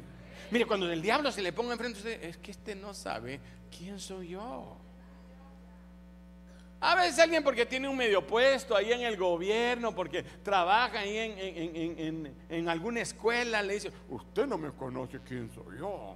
Mire, 0.51 0.67
cuando 0.67 0.91
el 0.91 1.03
diablo 1.03 1.31
se 1.31 1.43
le 1.43 1.53
ponga 1.53 1.73
enfrente 1.73 1.99
a 1.99 2.01
usted, 2.01 2.25
es 2.25 2.37
que 2.39 2.51
este 2.51 2.75
no 2.75 2.95
sabe 2.95 3.41
quién 3.77 3.99
soy 3.99 4.29
yo. 4.29 4.77
A 6.81 6.95
veces 6.95 7.19
alguien 7.19 7.43
porque 7.43 7.67
tiene 7.67 7.89
un 7.89 7.97
medio 7.97 8.25
puesto 8.25 8.77
ahí 8.77 8.93
en 8.93 9.01
el 9.01 9.17
gobierno, 9.17 9.95
porque 9.95 10.23
trabaja 10.23 11.01
ahí 11.01 11.17
en, 12.49 12.69
alguna 12.69 13.01
escuela, 13.01 13.63
le 13.63 13.75
dice, 13.75 13.93
usted 14.09 14.47
no 14.47 14.57
me 14.59 14.71
conoce 14.71 15.19
quién 15.21 15.51
soy 15.51 15.79
yo. 15.79 16.15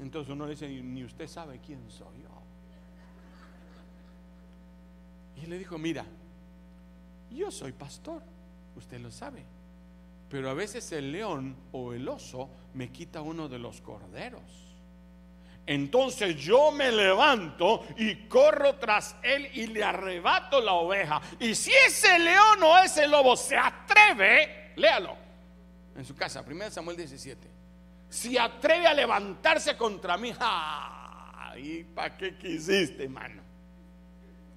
Entonces 0.00 0.32
uno 0.32 0.46
dice, 0.46 0.66
ni 0.68 1.04
usted 1.04 1.28
sabe 1.28 1.60
quién 1.64 1.90
soy 1.90 2.22
yo. 2.22 2.42
Y 5.42 5.46
le 5.46 5.58
dijo, 5.58 5.76
mira, 5.76 6.06
yo 7.30 7.50
soy 7.50 7.72
pastor, 7.72 8.22
usted 8.74 9.00
lo 9.00 9.10
sabe. 9.10 9.44
Pero 10.32 10.48
a 10.48 10.54
veces 10.54 10.90
el 10.92 11.12
león 11.12 11.54
o 11.72 11.92
el 11.92 12.08
oso 12.08 12.48
me 12.72 12.90
quita 12.90 13.20
uno 13.20 13.50
de 13.50 13.58
los 13.58 13.82
corderos. 13.82 14.40
Entonces 15.66 16.36
yo 16.36 16.72
me 16.72 16.90
levanto 16.90 17.84
y 17.98 18.14
corro 18.28 18.76
tras 18.76 19.14
él 19.22 19.50
y 19.52 19.66
le 19.66 19.84
arrebato 19.84 20.58
la 20.62 20.72
oveja. 20.72 21.20
Y 21.38 21.54
si 21.54 21.70
ese 21.86 22.18
león 22.18 22.62
o 22.62 22.78
ese 22.78 23.06
lobo 23.06 23.36
se 23.36 23.58
atreve, 23.58 24.72
léalo 24.76 25.14
en 25.94 26.02
su 26.06 26.14
casa, 26.14 26.42
1 26.48 26.70
Samuel 26.70 26.96
17. 26.96 27.50
Si 28.08 28.38
atreve 28.38 28.86
a 28.86 28.94
levantarse 28.94 29.76
contra 29.76 30.16
mí, 30.16 30.32
¿y 31.58 31.84
para 31.84 32.16
qué 32.16 32.38
quisiste, 32.38 33.06
mano? 33.06 33.42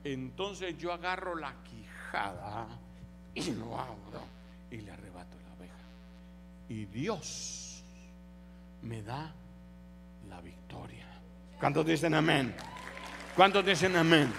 Entonces 0.06 0.78
yo 0.78 0.94
agarro 0.94 1.36
la 1.36 1.54
quijada 1.66 2.66
y 3.34 3.52
lo 3.52 3.78
abro 3.78 4.22
y 4.72 4.78
le 4.78 4.90
arrebato. 4.90 5.36
Y 6.70 6.86
Dios 6.86 7.84
me 8.82 9.02
da 9.02 9.34
la 10.30 10.42
victoria. 10.42 11.08
¿Cuántos 11.60 11.86
dicen 11.86 12.14
amén? 12.14 12.56
¿Cuántos 13.36 13.66
dicen 13.66 13.96
amén? 13.96 14.34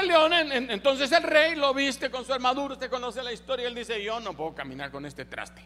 El 0.00 0.08
león, 0.08 0.32
entonces 0.70 1.12
el 1.12 1.22
rey 1.22 1.54
lo 1.54 1.72
viste 1.74 2.10
con 2.10 2.24
su 2.24 2.32
armadura, 2.32 2.74
usted 2.74 2.90
conoce 2.90 3.22
la 3.22 3.32
historia, 3.32 3.68
él 3.68 3.74
dice, 3.74 4.02
yo 4.02 4.18
no 4.20 4.32
puedo 4.34 4.54
caminar 4.54 4.90
con 4.90 5.06
este 5.06 5.24
traste. 5.24 5.62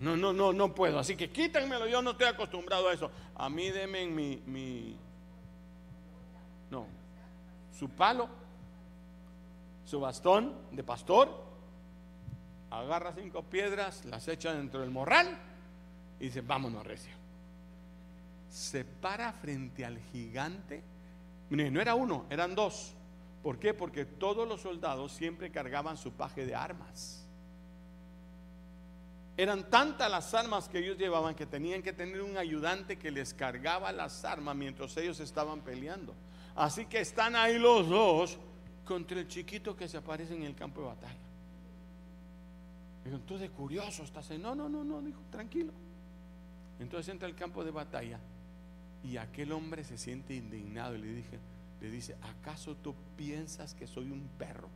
No, 0.00 0.16
no, 0.16 0.32
no, 0.32 0.52
no 0.52 0.74
puedo. 0.74 0.98
Así 0.98 1.16
que 1.16 1.30
quítenmelo, 1.30 1.86
yo 1.86 2.02
no 2.02 2.12
estoy 2.12 2.26
acostumbrado 2.26 2.88
a 2.88 2.94
eso. 2.94 3.10
A 3.36 3.48
mí 3.48 3.70
denme 3.70 4.06
mi, 4.06 4.42
mi, 4.46 4.96
no, 6.70 6.86
su 7.78 7.88
palo, 7.88 8.28
su 9.88 9.98
bastón 10.00 10.54
de 10.70 10.84
pastor 10.84 11.30
agarra 12.70 13.14
cinco 13.14 13.42
piedras, 13.44 14.04
las 14.04 14.28
echa 14.28 14.52
dentro 14.52 14.80
del 14.80 14.90
morral 14.90 15.38
y 16.20 16.24
dice, 16.24 16.42
vámonos, 16.42 16.86
recio. 16.86 17.14
Se 18.50 18.84
para 18.84 19.32
frente 19.32 19.86
al 19.86 19.98
gigante. 20.12 20.82
no 21.48 21.80
era 21.80 21.94
uno, 21.94 22.26
eran 22.28 22.54
dos. 22.54 22.92
¿Por 23.42 23.58
qué? 23.58 23.72
Porque 23.72 24.04
todos 24.04 24.46
los 24.46 24.60
soldados 24.60 25.12
siempre 25.12 25.50
cargaban 25.50 25.96
su 25.96 26.12
paje 26.12 26.44
de 26.44 26.54
armas. 26.54 27.26
Eran 29.38 29.70
tantas 29.70 30.10
las 30.10 30.34
armas 30.34 30.68
que 30.68 30.80
ellos 30.80 30.98
llevaban 30.98 31.34
que 31.34 31.46
tenían 31.46 31.82
que 31.82 31.94
tener 31.94 32.20
un 32.20 32.36
ayudante 32.36 32.98
que 32.98 33.10
les 33.10 33.32
cargaba 33.32 33.90
las 33.92 34.22
armas 34.26 34.54
mientras 34.54 34.94
ellos 34.98 35.18
estaban 35.20 35.62
peleando. 35.62 36.14
Así 36.54 36.84
que 36.84 37.00
están 37.00 37.36
ahí 37.36 37.58
los 37.58 37.88
dos 37.88 38.38
contra 38.88 39.20
el 39.20 39.28
chiquito 39.28 39.76
que 39.76 39.86
se 39.86 39.98
aparece 39.98 40.34
en 40.34 40.44
el 40.44 40.54
campo 40.54 40.80
de 40.80 40.86
batalla. 40.86 41.18
Dijo, 43.04 43.18
tú 43.20 43.36
de 43.36 43.50
curioso 43.50 44.02
estás 44.02 44.30
ahí. 44.30 44.38
No, 44.38 44.54
no, 44.54 44.66
no, 44.66 44.82
no, 44.82 45.02
dijo, 45.02 45.20
tranquilo. 45.30 45.74
Entonces 46.80 47.12
entra 47.12 47.28
al 47.28 47.34
campo 47.34 47.62
de 47.64 47.70
batalla 47.70 48.18
y 49.04 49.18
aquel 49.18 49.52
hombre 49.52 49.84
se 49.84 49.98
siente 49.98 50.34
indignado 50.34 50.94
y 50.94 51.02
le, 51.02 51.08
dije, 51.08 51.38
le 51.82 51.90
dice, 51.90 52.16
¿acaso 52.22 52.76
tú 52.76 52.94
piensas 53.18 53.74
que 53.74 53.86
soy 53.86 54.10
un 54.10 54.26
perro? 54.38 54.70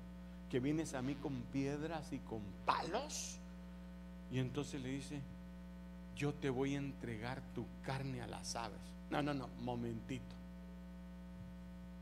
Que 0.51 0.61
vienes 0.61 0.93
a 0.93 1.01
mí 1.01 1.15
con 1.15 1.41
piedras 1.45 2.13
y 2.13 2.19
con 2.19 2.43
palos. 2.67 3.39
Y 4.31 4.41
entonces 4.41 4.83
le 4.83 4.91
dice, 4.91 5.23
yo 6.17 6.35
te 6.35 6.51
voy 6.51 6.75
a 6.75 6.79
entregar 6.79 7.41
tu 7.55 7.65
carne 7.83 8.21
a 8.21 8.27
las 8.27 8.57
aves. 8.57 8.81
No, 9.09 9.23
no, 9.23 9.33
no, 9.33 9.49
momentito. 9.63 10.37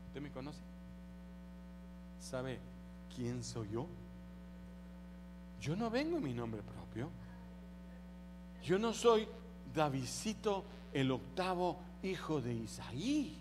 ¿Usted 0.07 0.19
me 0.19 0.29
conoce? 0.29 0.70
¿Sabe 2.21 2.59
quién 3.15 3.43
soy 3.43 3.69
yo? 3.71 3.87
Yo 5.59 5.75
no 5.75 5.89
vengo 5.89 6.17
en 6.17 6.23
mi 6.23 6.33
nombre 6.33 6.61
propio. 6.61 7.09
Yo 8.63 8.77
no 8.77 8.93
soy 8.93 9.27
Davidcito, 9.73 10.63
el 10.93 11.11
octavo 11.11 11.79
hijo 12.03 12.39
de 12.39 12.53
Isaí. 12.53 13.37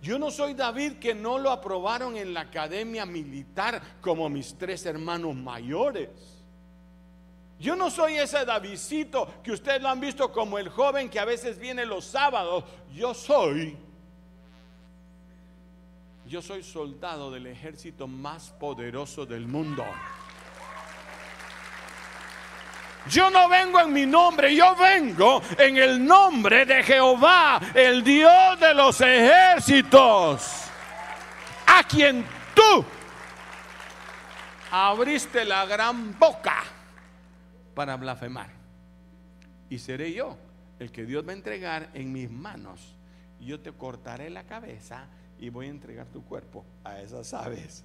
Yo 0.00 0.18
no 0.18 0.30
soy 0.30 0.54
David 0.54 0.94
que 0.94 1.14
no 1.14 1.38
lo 1.38 1.50
aprobaron 1.50 2.16
en 2.16 2.32
la 2.32 2.42
academia 2.42 3.04
militar 3.04 3.82
como 4.00 4.28
mis 4.28 4.56
tres 4.56 4.86
hermanos 4.86 5.34
mayores. 5.34 6.08
Yo 7.58 7.76
no 7.76 7.90
soy 7.90 8.14
ese 8.14 8.44
Davidcito 8.46 9.42
que 9.42 9.52
ustedes 9.52 9.82
lo 9.82 9.88
han 9.88 10.00
visto 10.00 10.32
como 10.32 10.58
el 10.58 10.70
joven 10.70 11.10
que 11.10 11.20
a 11.20 11.26
veces 11.26 11.58
viene 11.58 11.84
los 11.84 12.06
sábados. 12.06 12.64
Yo 12.94 13.12
soy 13.12 13.76
yo 16.30 16.40
soy 16.40 16.62
soldado 16.62 17.32
del 17.32 17.48
ejército 17.48 18.06
más 18.06 18.50
poderoso 18.50 19.26
del 19.26 19.48
mundo. 19.48 19.84
Yo 23.08 23.30
no 23.30 23.48
vengo 23.48 23.80
en 23.80 23.92
mi 23.92 24.06
nombre, 24.06 24.54
yo 24.54 24.76
vengo 24.76 25.42
en 25.58 25.76
el 25.76 26.04
nombre 26.04 26.64
de 26.66 26.84
Jehová, 26.84 27.60
el 27.74 28.04
Dios 28.04 28.60
de 28.60 28.72
los 28.74 29.00
ejércitos, 29.00 30.70
a 31.66 31.82
quien 31.82 32.24
tú 32.54 32.84
abriste 34.70 35.44
la 35.44 35.66
gran 35.66 36.16
boca 36.16 36.62
para 37.74 37.96
blasfemar. 37.96 38.50
Y 39.68 39.80
seré 39.80 40.12
yo 40.12 40.38
el 40.78 40.92
que 40.92 41.04
Dios 41.04 41.26
va 41.26 41.32
a 41.32 41.34
entregar 41.34 41.90
en 41.92 42.12
mis 42.12 42.30
manos. 42.30 42.94
Yo 43.40 43.58
te 43.58 43.72
cortaré 43.72 44.30
la 44.30 44.44
cabeza 44.44 45.08
y 45.40 45.48
voy 45.48 45.66
a 45.66 45.70
entregar 45.70 46.06
tu 46.08 46.22
cuerpo 46.22 46.64
a 46.84 47.00
esas 47.00 47.32
aves. 47.32 47.82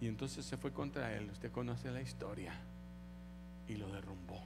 Y 0.00 0.08
entonces 0.08 0.44
se 0.44 0.56
fue 0.56 0.72
contra 0.72 1.14
él. 1.14 1.30
Usted 1.30 1.52
conoce 1.52 1.90
la 1.90 2.02
historia 2.02 2.52
y 3.68 3.76
lo 3.76 3.88
derrumbó. 3.92 4.42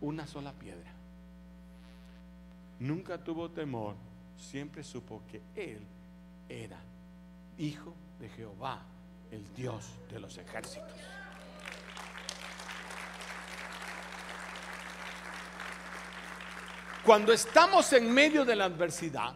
Una 0.00 0.26
sola 0.26 0.52
piedra. 0.52 0.92
Nunca 2.78 3.22
tuvo 3.22 3.50
temor 3.50 3.96
siempre 4.36 4.84
supo 4.84 5.22
que 5.30 5.42
él 5.56 5.80
era 6.48 6.78
hijo 7.58 7.94
de 8.20 8.28
Jehová, 8.28 8.82
el 9.30 9.52
Dios 9.54 9.86
de 10.10 10.20
los 10.20 10.38
ejércitos. 10.38 10.92
Cuando 17.04 17.32
estamos 17.32 17.92
en 17.92 18.10
medio 18.12 18.44
de 18.44 18.56
la 18.56 18.64
adversidad, 18.64 19.34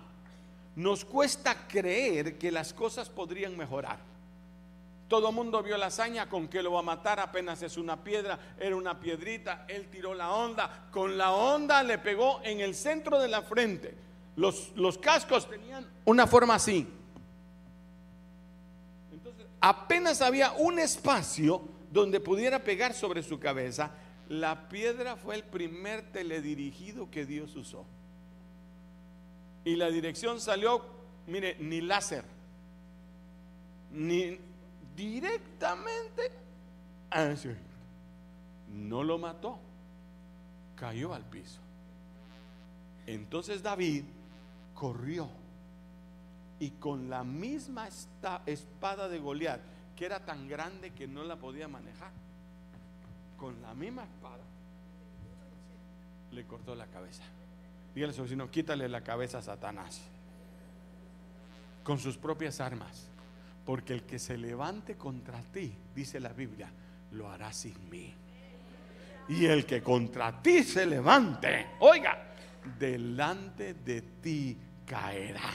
nos 0.78 1.04
cuesta 1.04 1.66
creer 1.66 2.38
que 2.38 2.52
las 2.52 2.72
cosas 2.72 3.10
podrían 3.10 3.56
mejorar. 3.56 3.98
Todo 5.08 5.32
mundo 5.32 5.60
vio 5.60 5.76
la 5.76 5.86
hazaña 5.86 6.28
con 6.28 6.46
que 6.46 6.62
lo 6.62 6.70
va 6.70 6.78
a 6.78 6.84
matar, 6.84 7.18
apenas 7.18 7.62
es 7.62 7.76
una 7.76 8.04
piedra, 8.04 8.38
era 8.60 8.76
una 8.76 9.00
piedrita, 9.00 9.64
él 9.66 9.88
tiró 9.90 10.14
la 10.14 10.30
onda, 10.30 10.86
con 10.92 11.18
la 11.18 11.32
onda 11.32 11.82
le 11.82 11.98
pegó 11.98 12.40
en 12.44 12.60
el 12.60 12.76
centro 12.76 13.18
de 13.18 13.26
la 13.26 13.42
frente. 13.42 13.96
Los, 14.36 14.70
los 14.76 14.98
cascos 14.98 15.50
tenían 15.50 15.84
una 16.04 16.28
forma 16.28 16.54
así. 16.54 16.86
Entonces, 19.10 19.46
apenas 19.60 20.22
había 20.22 20.52
un 20.52 20.78
espacio 20.78 21.60
donde 21.90 22.20
pudiera 22.20 22.62
pegar 22.62 22.94
sobre 22.94 23.24
su 23.24 23.40
cabeza. 23.40 23.90
La 24.28 24.68
piedra 24.68 25.16
fue 25.16 25.34
el 25.34 25.42
primer 25.42 26.12
teledirigido 26.12 27.10
que 27.10 27.26
Dios 27.26 27.56
usó. 27.56 27.84
Y 29.64 29.76
la 29.76 29.90
dirección 29.90 30.40
salió, 30.40 30.84
mire, 31.26 31.56
ni 31.58 31.80
láser, 31.80 32.24
ni 33.90 34.38
directamente 34.96 36.30
No 38.68 39.02
lo 39.02 39.18
mató, 39.18 39.58
cayó 40.76 41.14
al 41.14 41.24
piso. 41.24 41.60
Entonces 43.06 43.62
David 43.62 44.04
corrió 44.74 45.28
y 46.60 46.70
con 46.72 47.08
la 47.08 47.24
misma 47.24 47.88
espada 48.46 49.08
de 49.08 49.18
Goliat, 49.18 49.60
que 49.96 50.04
era 50.04 50.24
tan 50.24 50.48
grande 50.48 50.92
que 50.92 51.06
no 51.06 51.24
la 51.24 51.36
podía 51.36 51.68
manejar, 51.68 52.12
con 53.36 53.60
la 53.62 53.74
misma 53.74 54.04
espada 54.04 54.42
le 56.32 56.44
cortó 56.44 56.74
la 56.74 56.86
cabeza. 56.86 57.22
Dígale 57.94 58.12
a 58.12 58.16
su 58.16 58.22
vecino, 58.22 58.50
quítale 58.50 58.88
la 58.88 59.02
cabeza 59.02 59.38
a 59.38 59.42
Satanás 59.42 60.00
con 61.82 61.98
sus 61.98 62.18
propias 62.18 62.60
armas. 62.60 63.08
Porque 63.64 63.94
el 63.94 64.02
que 64.02 64.18
se 64.18 64.36
levante 64.36 64.96
contra 64.96 65.40
ti, 65.40 65.74
dice 65.94 66.20
la 66.20 66.30
Biblia, 66.30 66.70
lo 67.12 67.30
hará 67.30 67.52
sin 67.52 67.88
mí. 67.88 68.14
Y 69.28 69.46
el 69.46 69.64
que 69.64 69.82
contra 69.82 70.42
ti 70.42 70.64
se 70.64 70.84
levante, 70.84 71.70
oiga, 71.80 72.34
delante 72.78 73.74
de 73.74 74.02
ti 74.02 74.58
caerá. 74.86 75.50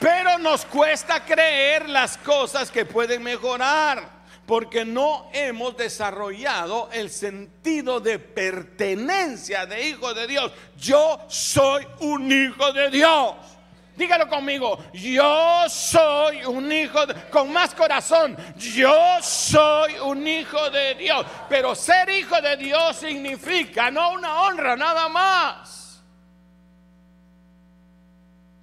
Pero 0.00 0.38
nos 0.38 0.64
cuesta 0.64 1.24
creer 1.24 1.88
las 1.88 2.16
cosas 2.18 2.70
que 2.70 2.84
pueden 2.84 3.22
mejorar 3.22 4.17
porque 4.48 4.86
no 4.86 5.28
hemos 5.34 5.76
desarrollado 5.76 6.88
el 6.90 7.10
sentido 7.10 8.00
de 8.00 8.18
pertenencia 8.18 9.66
de 9.66 9.90
hijo 9.90 10.14
de 10.14 10.26
Dios. 10.26 10.50
Yo 10.74 11.20
soy 11.28 11.86
un 12.00 12.32
hijo 12.32 12.72
de 12.72 12.88
Dios. 12.88 13.34
Dígalo 13.94 14.26
conmigo, 14.26 14.78
yo 14.94 15.68
soy 15.68 16.46
un 16.46 16.72
hijo 16.72 16.98
con 17.30 17.52
más 17.52 17.74
corazón. 17.74 18.38
Yo 18.56 19.18
soy 19.20 19.98
un 19.98 20.26
hijo 20.26 20.70
de 20.70 20.94
Dios. 20.94 21.26
Pero 21.50 21.74
ser 21.74 22.08
hijo 22.08 22.40
de 22.40 22.56
Dios 22.56 22.96
significa 22.96 23.90
no 23.90 24.12
una 24.12 24.44
honra 24.44 24.76
nada 24.76 25.10
más. 25.10 26.02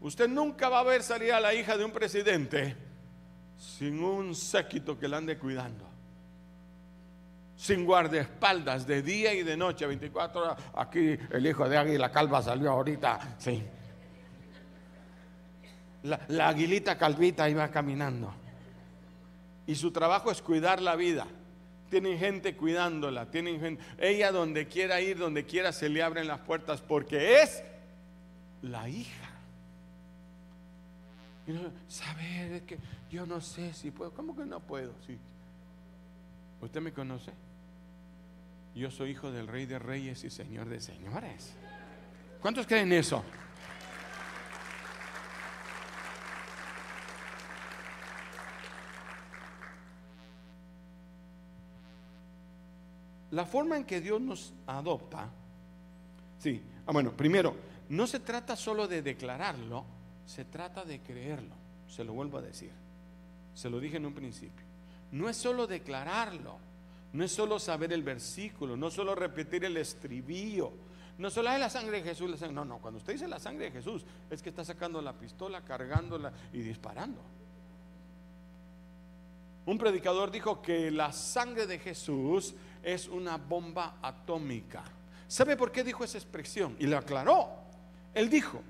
Usted 0.01 0.27
nunca 0.27 0.67
va 0.67 0.79
a 0.79 0.83
ver 0.83 1.03
salir 1.03 1.31
a 1.31 1.39
la 1.39 1.53
hija 1.53 1.77
de 1.77 1.85
un 1.85 1.91
presidente 1.91 2.84
sin 3.65 4.01
un 4.03 4.35
séquito 4.35 4.97
que 4.97 5.07
la 5.07 5.17
ande 5.17 5.37
cuidando. 5.37 5.85
Sin 7.57 7.85
guardaespaldas 7.85 8.85
de 8.85 9.01
día 9.01 9.33
y 9.33 9.43
de 9.43 9.57
noche, 9.57 9.85
24 9.85 10.41
horas. 10.41 10.57
Aquí 10.75 11.17
el 11.31 11.47
hijo 11.47 11.67
de 11.67 11.77
Águila 11.77 12.11
Calva 12.11 12.41
salió 12.41 12.71
ahorita. 12.71 13.35
Sí. 13.37 13.63
La, 16.03 16.19
la 16.27 16.49
aguilita 16.49 16.97
calvita 16.97 17.49
iba 17.49 17.67
caminando. 17.69 18.33
Y 19.67 19.75
su 19.75 19.91
trabajo 19.91 20.31
es 20.31 20.41
cuidar 20.41 20.81
la 20.81 20.95
vida. 20.95 21.25
Tienen 21.89 22.19
gente 22.19 22.55
cuidándola. 22.55 23.31
Tienen 23.31 23.59
gente, 23.59 23.83
ella 23.97 24.31
donde 24.31 24.67
quiera 24.67 25.01
ir, 25.01 25.17
donde 25.17 25.45
quiera 25.45 25.71
se 25.71 25.89
le 25.89 26.03
abren 26.03 26.27
las 26.27 26.39
puertas 26.41 26.81
porque 26.81 27.41
es 27.41 27.63
la 28.61 28.87
hija. 28.89 29.24
Y 31.47 31.51
no, 31.51 31.71
saber 31.87 32.63
que 32.63 32.79
yo 33.09 33.25
no 33.25 33.39
sé 33.39 33.73
si 33.73 33.91
puedo. 33.91 34.11
¿Cómo 34.11 34.35
que 34.35 34.45
no 34.45 34.59
puedo? 34.59 34.93
Sí. 35.05 35.17
¿Usted 36.61 36.81
me 36.81 36.91
conoce? 36.91 37.31
Yo 38.73 38.91
soy 38.91 39.11
hijo 39.11 39.31
del 39.31 39.47
rey 39.47 39.65
de 39.65 39.79
reyes 39.79 40.23
y 40.23 40.29
señor 40.29 40.67
de 40.67 40.81
señores. 40.81 41.53
¿Cuántos 42.41 42.67
creen 42.67 42.91
eso? 42.91 43.23
La 53.31 53.45
forma 53.45 53.75
en 53.77 53.83
que 53.83 53.99
Dios 53.99 54.21
nos 54.21 54.53
adopta, 54.65 55.29
sí, 56.39 56.63
ah, 56.85 56.91
bueno, 56.93 57.11
primero, 57.11 57.53
no 57.89 58.07
se 58.07 58.21
trata 58.21 58.55
solo 58.55 58.87
de 58.87 59.01
declararlo, 59.01 59.83
se 60.25 60.45
trata 60.45 60.83
de 60.83 60.99
creerlo. 60.99 61.55
Se 61.87 62.03
lo 62.03 62.13
vuelvo 62.13 62.37
a 62.37 62.41
decir. 62.41 62.71
Se 63.53 63.69
lo 63.69 63.79
dije 63.79 63.97
en 63.97 64.05
un 64.05 64.13
principio. 64.13 64.65
No 65.11 65.29
es 65.29 65.37
solo 65.37 65.67
declararlo. 65.67 66.57
No 67.13 67.23
es 67.23 67.31
solo 67.31 67.59
saber 67.59 67.93
el 67.93 68.03
versículo. 68.03 68.75
No 68.75 68.87
es 68.87 68.93
solo 68.93 69.15
repetir 69.15 69.63
el 69.65 69.77
estribillo. 69.77 70.71
No 71.17 71.29
solo 71.29 71.51
es 71.51 71.59
la 71.59 71.69
sangre 71.69 72.01
de 72.01 72.09
Jesús. 72.09 72.41
No, 72.51 72.65
no. 72.65 72.79
Cuando 72.79 72.97
usted 72.97 73.13
dice 73.13 73.27
la 73.27 73.39
sangre 73.39 73.65
de 73.65 73.71
Jesús, 73.71 74.05
es 74.29 74.41
que 74.41 74.49
está 74.49 74.65
sacando 74.65 75.01
la 75.01 75.13
pistola, 75.13 75.61
cargándola 75.61 76.33
y 76.51 76.59
disparando. 76.59 77.21
Un 79.65 79.77
predicador 79.77 80.29
dijo 80.29 80.61
que 80.61 80.91
la 80.91 81.11
sangre 81.11 81.65
de 81.65 81.79
Jesús 81.79 82.53
es 82.83 83.07
una 83.07 83.37
bomba 83.37 83.97
atómica. 84.01 84.83
¿Sabe 85.27 85.57
por 85.57 85.71
qué 85.71 85.83
dijo 85.83 86.03
esa 86.03 86.17
expresión? 86.17 86.75
Y 86.79 86.85
lo 86.85 86.97
aclaró. 86.97 87.49
Él 88.13 88.29
dijo, 88.29 88.61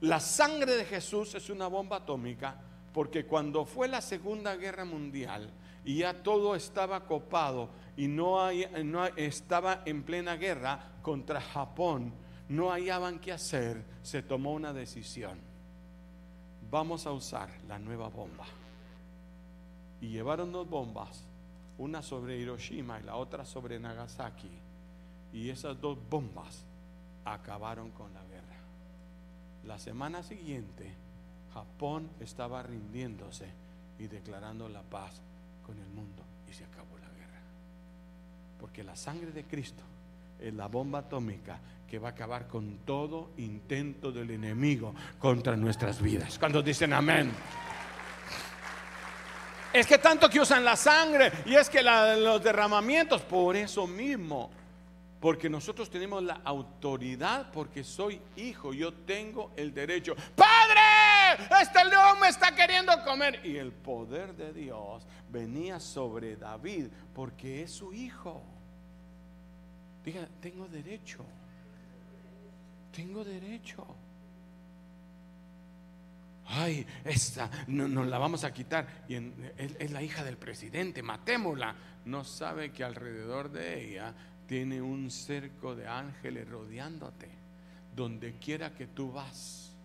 la 0.00 0.20
sangre 0.20 0.76
de 0.76 0.84
Jesús 0.84 1.34
es 1.34 1.50
una 1.50 1.66
bomba 1.66 1.96
atómica 1.96 2.56
porque 2.92 3.26
cuando 3.26 3.64
fue 3.64 3.88
la 3.88 4.00
Segunda 4.00 4.54
Guerra 4.56 4.84
Mundial 4.84 5.50
y 5.84 5.98
ya 5.98 6.22
todo 6.22 6.54
estaba 6.54 7.04
copado 7.04 7.70
y 7.96 8.06
no, 8.06 8.48
estaba 9.16 9.82
en 9.84 10.04
plena 10.04 10.36
guerra 10.36 10.92
contra 11.02 11.40
Japón, 11.40 12.12
no 12.48 12.70
hallaban 12.70 13.18
qué 13.18 13.32
hacer, 13.32 13.84
se 14.02 14.22
tomó 14.22 14.52
una 14.52 14.72
decisión. 14.72 15.38
Vamos 16.70 17.06
a 17.06 17.12
usar 17.12 17.50
la 17.66 17.78
nueva 17.78 18.08
bomba. 18.08 18.44
Y 20.00 20.08
llevaron 20.08 20.52
dos 20.52 20.68
bombas, 20.68 21.24
una 21.76 22.02
sobre 22.02 22.38
Hiroshima 22.38 23.00
y 23.00 23.04
la 23.04 23.16
otra 23.16 23.44
sobre 23.44 23.80
Nagasaki. 23.80 24.50
Y 25.32 25.50
esas 25.50 25.80
dos 25.80 25.98
bombas 26.08 26.64
acabaron 27.24 27.90
con 27.90 28.12
la. 28.14 28.27
La 29.68 29.78
semana 29.78 30.22
siguiente, 30.22 30.90
Japón 31.52 32.08
estaba 32.20 32.62
rindiéndose 32.62 33.44
y 33.98 34.06
declarando 34.06 34.66
la 34.66 34.80
paz 34.80 35.20
con 35.62 35.78
el 35.78 35.86
mundo 35.90 36.22
y 36.50 36.54
se 36.54 36.64
acabó 36.64 36.96
la 36.96 37.08
guerra. 37.10 37.42
Porque 38.58 38.82
la 38.82 38.96
sangre 38.96 39.30
de 39.30 39.44
Cristo 39.44 39.82
es 40.40 40.54
la 40.54 40.68
bomba 40.68 41.00
atómica 41.00 41.58
que 41.86 41.98
va 41.98 42.08
a 42.08 42.12
acabar 42.12 42.48
con 42.48 42.78
todo 42.78 43.32
intento 43.36 44.10
del 44.10 44.30
enemigo 44.30 44.94
contra 45.18 45.54
nuestras 45.54 46.00
vidas. 46.00 46.38
Cuando 46.38 46.62
dicen 46.62 46.94
amén. 46.94 47.30
Es 49.70 49.86
que 49.86 49.98
tanto 49.98 50.30
que 50.30 50.40
usan 50.40 50.64
la 50.64 50.76
sangre 50.76 51.30
y 51.44 51.54
es 51.54 51.68
que 51.68 51.82
los 51.82 52.42
derramamientos, 52.42 53.20
por 53.20 53.54
eso 53.54 53.86
mismo 53.86 54.50
porque 55.20 55.50
nosotros 55.50 55.90
tenemos 55.90 56.22
la 56.22 56.40
autoridad, 56.44 57.50
porque 57.50 57.82
soy 57.82 58.20
hijo, 58.36 58.72
yo 58.72 58.92
tengo 58.92 59.52
el 59.56 59.74
derecho. 59.74 60.14
Padre, 60.36 61.44
este 61.60 61.84
león 61.84 62.20
me 62.20 62.28
está 62.28 62.54
queriendo 62.54 62.92
comer. 63.04 63.40
Y 63.44 63.56
el 63.56 63.72
poder 63.72 64.34
de 64.34 64.52
Dios 64.52 65.06
venía 65.28 65.80
sobre 65.80 66.36
David, 66.36 66.88
porque 67.14 67.62
es 67.62 67.72
su 67.72 67.92
hijo. 67.92 68.42
Diga, 70.04 70.28
tengo 70.40 70.68
derecho. 70.68 71.24
Tengo 72.92 73.24
derecho. 73.24 73.84
Ay, 76.50 76.86
esta 77.04 77.50
no, 77.66 77.88
nos 77.88 78.06
la 78.06 78.18
vamos 78.18 78.44
a 78.44 78.52
quitar. 78.52 79.04
Y 79.08 79.16
es 79.56 79.90
la 79.90 80.00
hija 80.00 80.22
del 80.22 80.38
presidente, 80.38 81.02
matémosla. 81.02 81.74
No 82.04 82.24
sabe 82.24 82.72
que 82.72 82.84
alrededor 82.84 83.50
de 83.50 83.84
ella 83.84 84.14
tiene 84.48 84.80
un 84.80 85.10
cerco 85.10 85.76
de 85.76 85.86
ángeles 85.86 86.48
rodeándote, 86.48 87.28
donde 87.94 88.38
quiera 88.38 88.74
que 88.74 88.86
tú 88.86 89.12
vas. 89.12 89.76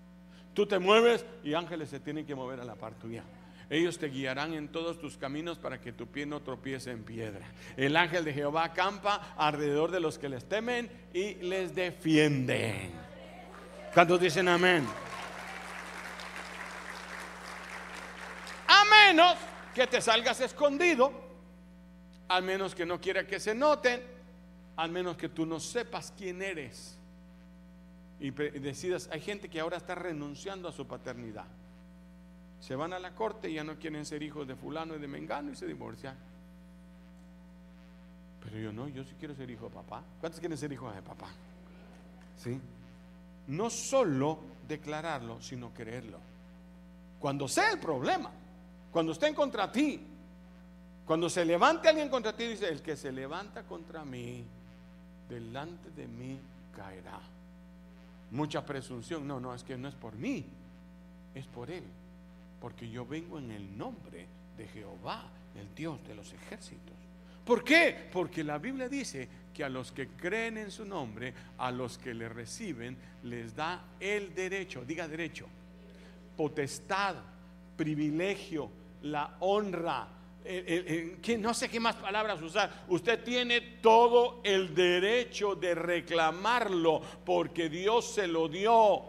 Tú 0.54 0.66
te 0.66 0.80
mueves 0.80 1.26
y 1.44 1.54
ángeles 1.54 1.90
se 1.90 2.00
tienen 2.00 2.26
que 2.26 2.34
mover 2.34 2.62
a 2.62 2.64
la 2.64 2.76
par 2.76 2.94
tuya. 2.96 3.24
Ellos 3.70 3.98
te 4.00 4.08
guiarán 4.08 4.54
en 4.54 4.70
todos 4.70 5.00
tus 5.00 5.18
caminos 5.18 5.58
para 5.58 5.82
que 5.82 5.92
tu 5.92 6.08
pie 6.08 6.26
no 6.26 6.42
tropiece 6.42 6.92
en 6.92 7.04
piedra. 7.04 7.46
El 7.76 7.98
ángel 7.98 8.24
de 8.24 8.34
Jehová 8.34 8.66
acampa 8.66 9.34
alrededor 9.36 9.92
de 9.92 10.00
los 10.00 10.18
que 10.18 10.30
les 10.30 10.48
temen 10.48 10.90
y 11.14 11.36
les 11.36 11.76
defienden. 11.76 12.92
¿Cuántos 13.94 14.22
dicen 14.22 14.48
amén? 14.48 14.88
A 18.68 19.08
menos 19.08 19.36
que 19.76 19.88
te 19.88 20.00
salgas 20.00 20.40
escondido, 20.40 21.12
al 22.30 22.44
menos 22.44 22.74
que 22.74 22.86
no 22.86 23.02
quiera 23.02 23.28
que 23.28 23.40
se 23.40 23.54
noten, 23.54 24.13
al 24.76 24.92
menos 24.92 25.18
que 25.18 25.30
tú 25.30 25.46
no 25.46 25.60
sepas 25.60 26.14
quién 26.18 26.42
eres 26.42 26.98
y 28.20 28.32
decidas, 28.32 29.10
hay 29.12 29.20
gente 29.20 29.50
que 29.50 29.60
ahora 29.60 29.78
está 29.78 29.96
renunciando 29.96 30.70
a 30.70 30.72
su 30.72 30.88
paternidad. 30.88 31.46
Se 32.62 32.76
van 32.76 32.94
a 32.94 33.00
la 33.00 33.14
corte 33.14 33.50
y 33.50 33.56
ya 33.56 33.64
no 33.66 33.78
quieren 33.78 34.06
ser 34.06 34.24
hijos 34.24 34.48
de 34.48 34.56
fulano 34.56 34.96
y 34.96 35.00
de 35.00 35.08
mengano 35.08 35.52
y 35.52 35.56
se 35.56 35.68
divorcian. 35.68 36.16
Pero 38.42 38.58
yo 38.60 38.72
no, 38.72 38.88
yo 38.88 39.04
sí 39.04 39.16
quiero 39.20 39.36
ser 39.36 39.50
hijo 39.50 39.68
de 39.68 39.76
papá. 39.76 40.04
¿Cuántos 40.22 40.40
quieren 40.40 40.58
ser 40.58 40.72
hijos 40.72 40.96
de 40.96 41.02
papá? 41.02 41.28
¿Sí? 42.38 42.60
No 43.48 43.70
solo 43.70 44.40
declararlo, 44.68 45.42
sino 45.42 45.74
creerlo. 45.74 46.20
Cuando 47.20 47.48
sea 47.50 47.72
el 47.72 47.80
problema, 47.80 48.32
cuando 48.92 49.12
estén 49.12 49.34
contra 49.34 49.70
ti, 49.70 50.00
cuando 51.06 51.30
se 51.30 51.44
levante 51.44 51.90
alguien 51.90 52.08
contra 52.08 52.34
ti, 52.34 52.48
dice, 52.48 52.70
el 52.70 52.82
que 52.82 52.96
se 52.96 53.12
levanta 53.12 53.64
contra 53.64 54.06
mí, 54.06 54.46
delante 55.30 55.90
de 55.92 56.08
mí 56.08 56.40
caerá. 56.76 57.20
Mucha 58.32 58.66
presunción. 58.66 59.28
No, 59.28 59.40
no, 59.40 59.54
es 59.54 59.64
que 59.64 59.78
no 59.78 59.88
es 59.88 59.96
por 59.96 60.16
mí, 60.16 60.46
es 61.36 61.46
por 61.48 61.70
Él. 61.70 61.84
Porque 62.60 62.90
yo 62.90 63.06
vengo 63.06 63.40
en 63.40 63.52
el 63.52 63.78
nombre 63.78 64.26
de 64.58 64.68
Jehová, 64.68 65.24
el 65.56 65.74
Dios 65.76 66.00
de 66.08 66.16
los 66.16 66.32
ejércitos. 66.34 66.96
¿Por 67.46 67.64
qué? 67.64 68.10
Porque 68.12 68.44
la 68.44 68.58
Biblia 68.58 68.88
dice 68.88 69.28
que 69.54 69.64
a 69.64 69.70
los 69.70 69.92
que 69.92 70.08
creen 70.08 70.58
en 70.58 70.72
su 70.72 70.86
nombre, 70.86 71.34
a 71.58 71.72
los 71.72 71.98
que 71.98 72.14
le 72.14 72.30
reciben, 72.30 72.98
les 73.24 73.56
da 73.56 73.84
el 74.00 74.34
derecho, 74.34 74.86
diga 74.86 75.08
derecho, 75.08 75.48
potestad, 76.38 77.16
privilegio, 77.76 78.70
la 79.04 79.36
honra, 79.42 80.08
que 80.44 81.38
no 81.40 81.54
sé 81.54 81.70
qué 81.70 81.80
más 81.80 81.96
palabras 81.96 82.42
usar. 82.42 82.86
Usted 82.90 83.24
tiene 83.24 83.62
todo 83.82 84.42
el 84.44 84.76
derecho 84.76 85.56
de 85.56 85.74
reclamarlo 85.74 87.02
porque 87.26 87.70
Dios 87.70 88.06
se 88.14 88.28
lo 88.28 88.50
dio. 88.50 89.04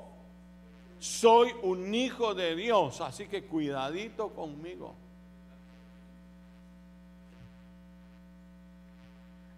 Soy 0.99 1.53
un 1.63 1.95
hijo 1.95 2.35
de 2.35 2.55
Dios, 2.55 3.01
así 3.01 3.27
que 3.27 3.45
cuidadito 3.45 4.31
conmigo. 4.31 4.95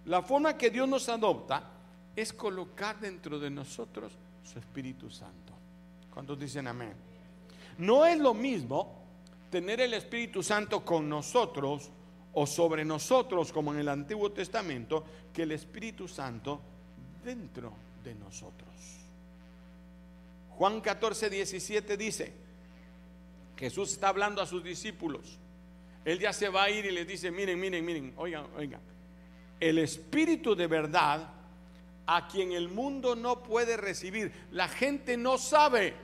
La 0.06 0.22
forma 0.22 0.56
que 0.56 0.70
Dios 0.70 0.88
nos 0.88 1.08
adopta 1.08 1.62
es 2.14 2.32
colocar 2.32 2.98
dentro 2.98 3.38
de 3.38 3.50
nosotros 3.50 4.12
su 4.42 4.58
Espíritu 4.58 5.10
Santo. 5.10 5.52
¿Cuántos 6.12 6.38
dicen 6.38 6.66
amén? 6.68 6.94
No 7.78 8.06
es 8.06 8.18
lo 8.18 8.32
mismo 8.32 9.05
tener 9.50 9.80
el 9.80 9.94
Espíritu 9.94 10.42
Santo 10.42 10.84
con 10.84 11.08
nosotros 11.08 11.90
o 12.32 12.46
sobre 12.46 12.84
nosotros, 12.84 13.52
como 13.52 13.72
en 13.72 13.80
el 13.80 13.88
Antiguo 13.88 14.30
Testamento, 14.32 15.04
que 15.32 15.42
el 15.42 15.52
Espíritu 15.52 16.06
Santo 16.06 16.60
dentro 17.24 17.72
de 18.04 18.14
nosotros. 18.14 18.68
Juan 20.50 20.80
14, 20.80 21.30
17 21.30 21.96
dice, 21.96 22.32
Jesús 23.56 23.92
está 23.92 24.08
hablando 24.08 24.40
a 24.40 24.46
sus 24.46 24.62
discípulos. 24.62 25.38
Él 26.04 26.18
ya 26.18 26.32
se 26.32 26.48
va 26.48 26.64
a 26.64 26.70
ir 26.70 26.86
y 26.86 26.90
les 26.90 27.06
dice, 27.06 27.30
miren, 27.30 27.58
miren, 27.58 27.84
miren, 27.84 28.14
oigan, 28.16 28.46
oigan, 28.56 28.80
el 29.58 29.78
Espíritu 29.78 30.54
de 30.54 30.66
verdad 30.66 31.28
a 32.06 32.28
quien 32.28 32.52
el 32.52 32.68
mundo 32.68 33.16
no 33.16 33.42
puede 33.42 33.76
recibir, 33.76 34.32
la 34.52 34.68
gente 34.68 35.16
no 35.16 35.38
sabe, 35.38 35.94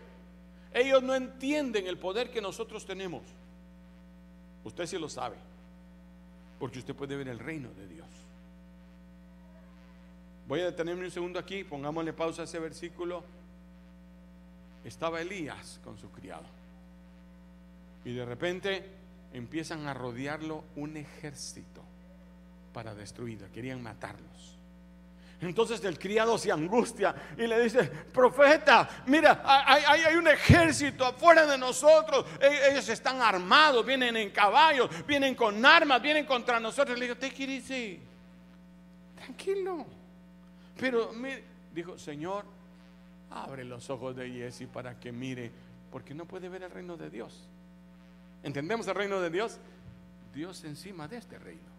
ellos 0.75 1.03
no 1.03 1.15
entienden 1.15 1.87
el 1.87 1.99
poder 1.99 2.31
que 2.31 2.41
nosotros 2.41 2.87
tenemos. 2.87 3.23
Usted 4.65 4.87
sí 4.87 4.99
lo 4.99 5.09
sabe, 5.09 5.37
porque 6.59 6.79
usted 6.79 6.95
puede 6.95 7.17
ver 7.17 7.29
el 7.29 7.39
reino 7.39 7.71
de 7.75 7.87
Dios. 7.89 8.09
Voy 10.47 10.61
a 10.61 10.67
detenerme 10.67 11.05
un 11.05 11.11
segundo 11.11 11.39
aquí, 11.39 11.65
pongámosle 11.65 12.13
pausa 12.13 12.43
a 12.43 12.45
ese 12.45 12.59
versículo. 12.59 13.23
Estaba 14.85 15.21
Elías 15.21 15.81
con 15.85 15.99
su 15.99 16.11
criado. 16.11 16.45
Y 18.05 18.13
de 18.15 18.25
repente 18.25 18.85
empiezan 19.33 19.87
a 19.87 19.95
rodearlo 19.95 20.65
un 20.77 20.97
ejército 20.97 21.83
para 22.73 22.95
destruirlo. 22.95 23.51
Querían 23.53 23.83
matarlos. 23.83 24.59
Entonces 25.43 25.85
el 25.85 25.99
criado 25.99 26.39
se 26.39 26.53
angustia 26.53 27.15
y 27.37 27.49
le 27.49 27.61
dice, 27.61 27.85
profeta, 27.85 28.89
mira, 29.07 29.43
hay, 29.45 30.15
un 30.15 30.29
ejército 30.29 31.05
afuera 31.05 31.45
de 31.47 31.59
nosotros. 31.59 32.25
E, 32.41 32.71
ellos 32.71 32.89
están 32.89 33.21
armados, 33.21 33.85
vienen 33.85 34.17
en 34.17 34.31
caballos, 34.31 34.89
vienen 35.05 35.35
con 35.35 35.65
armas, 35.67 36.01
vienen 36.01 36.27
contra 36.27 36.61
nosotros. 36.61 36.97
Le 36.97 37.07
digo, 37.07 37.19
te 37.19 37.31
dice, 37.31 37.99
tranquilo. 39.17 39.85
Pero 40.79 41.13
dijo, 41.75 41.99
Señor, 41.99 42.45
abre 43.29 43.65
los 43.65 43.91
ojos 43.91 44.15
de 44.15 44.31
Jesse 44.31 44.69
para 44.73 45.01
que 45.01 45.11
mire, 45.11 45.51
porque 45.91 46.15
no 46.15 46.25
puede 46.25 46.49
ver 46.49 46.63
el 46.63 46.71
reino 46.71 46.97
de 46.97 47.11
Dios. 47.11 47.49
¿Entendemos 48.45 48.87
el 48.87 48.95
reino 48.95 49.21
de 49.21 49.31
Dios? 49.31 49.59
Dios 50.33 50.63
encima 50.63 51.09
de 51.09 51.17
este 51.17 51.37
reino 51.41 51.72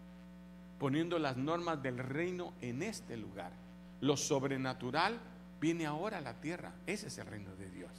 poniendo 0.78 1.18
las 1.18 1.36
normas 1.36 1.82
del 1.82 1.98
reino 1.98 2.52
en 2.60 2.82
este 2.82 3.16
lugar. 3.16 3.52
Lo 4.00 4.16
sobrenatural 4.16 5.18
viene 5.60 5.86
ahora 5.86 6.18
a 6.18 6.20
la 6.20 6.34
tierra. 6.40 6.72
Ese 6.86 7.08
es 7.08 7.18
el 7.18 7.26
reino 7.26 7.54
de 7.56 7.70
Dios. 7.70 7.90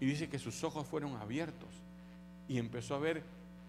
Y 0.00 0.06
dice 0.06 0.28
que 0.28 0.38
sus 0.38 0.64
ojos 0.64 0.86
fueron 0.86 1.16
abiertos 1.16 1.68
y 2.48 2.58
empezó 2.58 2.94
a 2.94 2.98
ver 2.98 3.22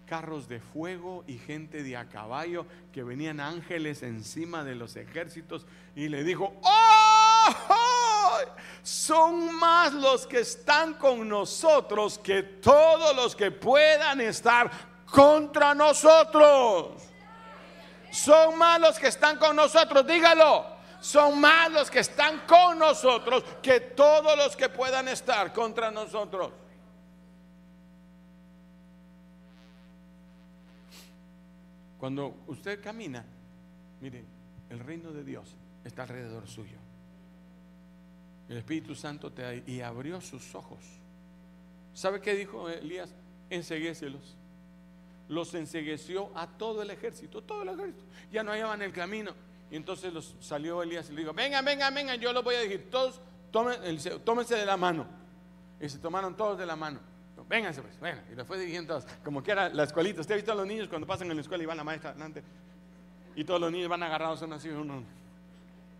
carros 0.06 0.48
de 0.48 0.60
fuego 0.60 1.24
y 1.26 1.38
gente 1.38 1.82
de 1.82 1.96
a 1.96 2.08
caballo 2.08 2.66
que 2.92 3.02
venían 3.02 3.40
ángeles 3.40 4.02
encima 4.02 4.64
de 4.64 4.74
los 4.74 4.96
ejércitos 4.96 5.66
y 5.94 6.08
le 6.08 6.24
dijo, 6.24 6.54
¡Oh! 6.62 7.02
Son 8.82 9.54
más 9.54 9.92
los 9.92 10.26
que 10.26 10.40
están 10.40 10.94
con 10.94 11.28
nosotros 11.28 12.18
que 12.18 12.42
todos 12.42 13.14
los 13.14 13.36
que 13.36 13.50
puedan 13.50 14.20
estar 14.20 14.70
contra 15.06 15.74
nosotros. 15.74 17.11
Son 18.12 18.58
más 18.58 18.78
los 18.78 18.98
que 18.98 19.08
están 19.08 19.38
con 19.38 19.56
nosotros, 19.56 20.06
dígalo. 20.06 20.66
Son 21.00 21.40
más 21.40 21.72
los 21.72 21.90
que 21.90 22.00
están 22.00 22.42
con 22.46 22.78
nosotros 22.78 23.42
que 23.62 23.80
todos 23.80 24.36
los 24.36 24.54
que 24.54 24.68
puedan 24.68 25.08
estar 25.08 25.50
contra 25.52 25.90
nosotros. 25.90 26.52
Cuando 31.98 32.44
usted 32.48 32.82
camina, 32.82 33.24
mire, 34.02 34.24
el 34.68 34.78
reino 34.78 35.10
de 35.10 35.24
Dios 35.24 35.56
está 35.82 36.02
alrededor 36.02 36.46
suyo. 36.46 36.76
El 38.50 38.58
Espíritu 38.58 38.94
Santo 38.94 39.32
te 39.32 39.64
y 39.66 39.80
abrió 39.80 40.20
sus 40.20 40.54
ojos. 40.54 40.80
¿Sabe 41.94 42.20
qué 42.20 42.34
dijo 42.34 42.68
Elías? 42.68 43.14
Enseguéselos 43.48 44.36
los 45.28 45.54
ensegueció 45.54 46.30
a 46.34 46.46
todo 46.46 46.82
el 46.82 46.90
ejército, 46.90 47.42
todo 47.42 47.62
el 47.62 47.68
ejército. 47.70 48.04
Ya 48.30 48.42
no 48.42 48.52
hallaban 48.52 48.82
el 48.82 48.92
camino. 48.92 49.32
Y 49.70 49.76
entonces 49.76 50.12
los 50.12 50.36
salió 50.40 50.82
Elías 50.82 51.08
y 51.08 51.12
le 51.12 51.22
dijo, 51.22 51.32
vengan, 51.32 51.64
vengan, 51.64 51.94
vengan, 51.94 52.20
yo 52.20 52.32
los 52.32 52.44
voy 52.44 52.56
a 52.56 52.60
decir, 52.60 52.90
todos 52.90 53.20
tómense 53.50 54.54
de 54.54 54.66
la 54.66 54.76
mano. 54.76 55.06
Y 55.80 55.88
se 55.88 55.98
tomaron 55.98 56.36
todos 56.36 56.58
de 56.58 56.66
la 56.66 56.76
mano. 56.76 57.00
Vénganse 57.48 57.82
pues, 57.82 57.98
bueno, 57.98 58.20
y 58.32 58.34
los 58.34 58.46
fue 58.46 58.58
dirigiendo 58.58 58.94
todos, 58.94 59.10
como 59.24 59.42
que 59.42 59.50
era 59.50 59.68
la 59.68 59.82
escuelita. 59.82 60.20
Usted 60.20 60.34
ha 60.34 60.36
visto 60.36 60.52
a 60.52 60.54
los 60.54 60.66
niños 60.66 60.88
cuando 60.88 61.06
pasan 61.06 61.28
en 61.30 61.36
la 61.36 61.42
escuela 61.42 61.62
y 61.62 61.66
van 61.66 61.76
la 61.76 61.84
maestra 61.84 62.10
adelante. 62.10 62.42
Y 63.34 63.44
todos 63.44 63.60
los 63.60 63.72
niños 63.72 63.88
van 63.88 64.02
agarrados 64.02 64.40
uno 64.42 64.54
así, 64.54 64.68
uno. 64.68 65.02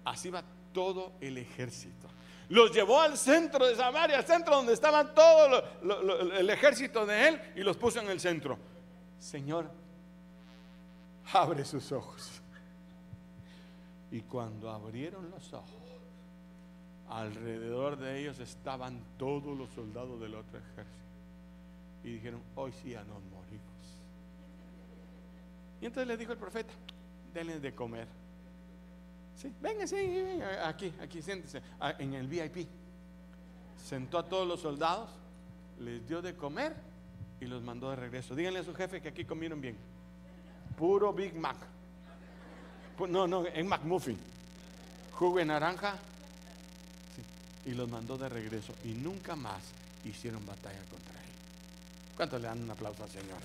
Así 0.04 0.30
va 0.30 0.42
todo 0.72 1.12
el 1.20 1.38
ejército. 1.38 2.08
Los 2.48 2.72
llevó 2.72 3.00
al 3.00 3.18
centro 3.18 3.66
de 3.66 3.74
Samaria, 3.74 4.18
al 4.18 4.26
centro 4.26 4.56
donde 4.56 4.72
estaban 4.72 5.14
todo 5.14 5.62
el 6.38 6.50
ejército 6.50 7.06
de 7.06 7.28
él, 7.28 7.40
y 7.56 7.60
los 7.60 7.76
puso 7.76 8.00
en 8.00 8.08
el 8.08 8.20
centro. 8.20 8.58
Señor, 9.22 9.70
abre 11.32 11.64
sus 11.64 11.92
ojos. 11.92 12.42
Y 14.10 14.20
cuando 14.22 14.68
abrieron 14.68 15.30
los 15.30 15.52
ojos, 15.52 15.70
alrededor 17.08 17.96
de 17.98 18.20
ellos 18.20 18.40
estaban 18.40 19.00
todos 19.18 19.56
los 19.56 19.70
soldados 19.70 20.20
del 20.20 20.34
otro 20.34 20.58
ejército. 20.58 21.06
Y 22.02 22.14
dijeron, 22.14 22.42
hoy 22.56 22.72
sí 22.72 22.90
ya 22.90 23.04
nos 23.04 23.22
morimos. 23.22 23.62
Y 25.80 25.86
entonces 25.86 26.08
le 26.08 26.16
dijo 26.16 26.32
el 26.32 26.38
profeta, 26.38 26.72
denle 27.32 27.60
de 27.60 27.72
comer. 27.76 28.08
Sí, 29.36 29.54
venga, 29.60 29.86
sí, 29.86 29.94
venga, 29.94 30.68
aquí, 30.68 30.92
aquí, 31.00 31.22
siéntese, 31.22 31.62
ah, 31.78 31.94
en 31.96 32.14
el 32.14 32.26
VIP. 32.26 32.68
Sentó 33.76 34.18
a 34.18 34.28
todos 34.28 34.48
los 34.48 34.60
soldados, 34.60 35.10
les 35.78 36.06
dio 36.08 36.20
de 36.20 36.34
comer 36.34 36.91
y 37.42 37.46
los 37.46 37.60
mandó 37.60 37.90
de 37.90 37.96
regreso. 37.96 38.36
Díganle 38.36 38.60
a 38.60 38.64
su 38.64 38.72
jefe 38.72 39.02
que 39.02 39.08
aquí 39.08 39.24
comieron 39.24 39.60
bien. 39.60 39.76
Puro 40.78 41.12
Big 41.12 41.34
Mac. 41.34 41.56
No, 43.08 43.26
no, 43.26 43.44
en 43.46 43.66
McMuffin. 43.66 44.16
Jugo 45.10 45.38
de 45.38 45.44
naranja. 45.44 45.96
Y 47.66 47.72
los 47.72 47.88
mandó 47.88 48.16
de 48.16 48.28
regreso. 48.28 48.72
Y 48.84 48.92
nunca 48.92 49.34
más 49.34 49.60
hicieron 50.04 50.46
batalla 50.46 50.78
contra 50.88 51.14
él. 51.20 51.30
¿Cuántos 52.16 52.40
le 52.40 52.46
dan 52.46 52.62
un 52.62 52.70
aplauso 52.70 53.02
al 53.02 53.10
Señor? 53.10 53.38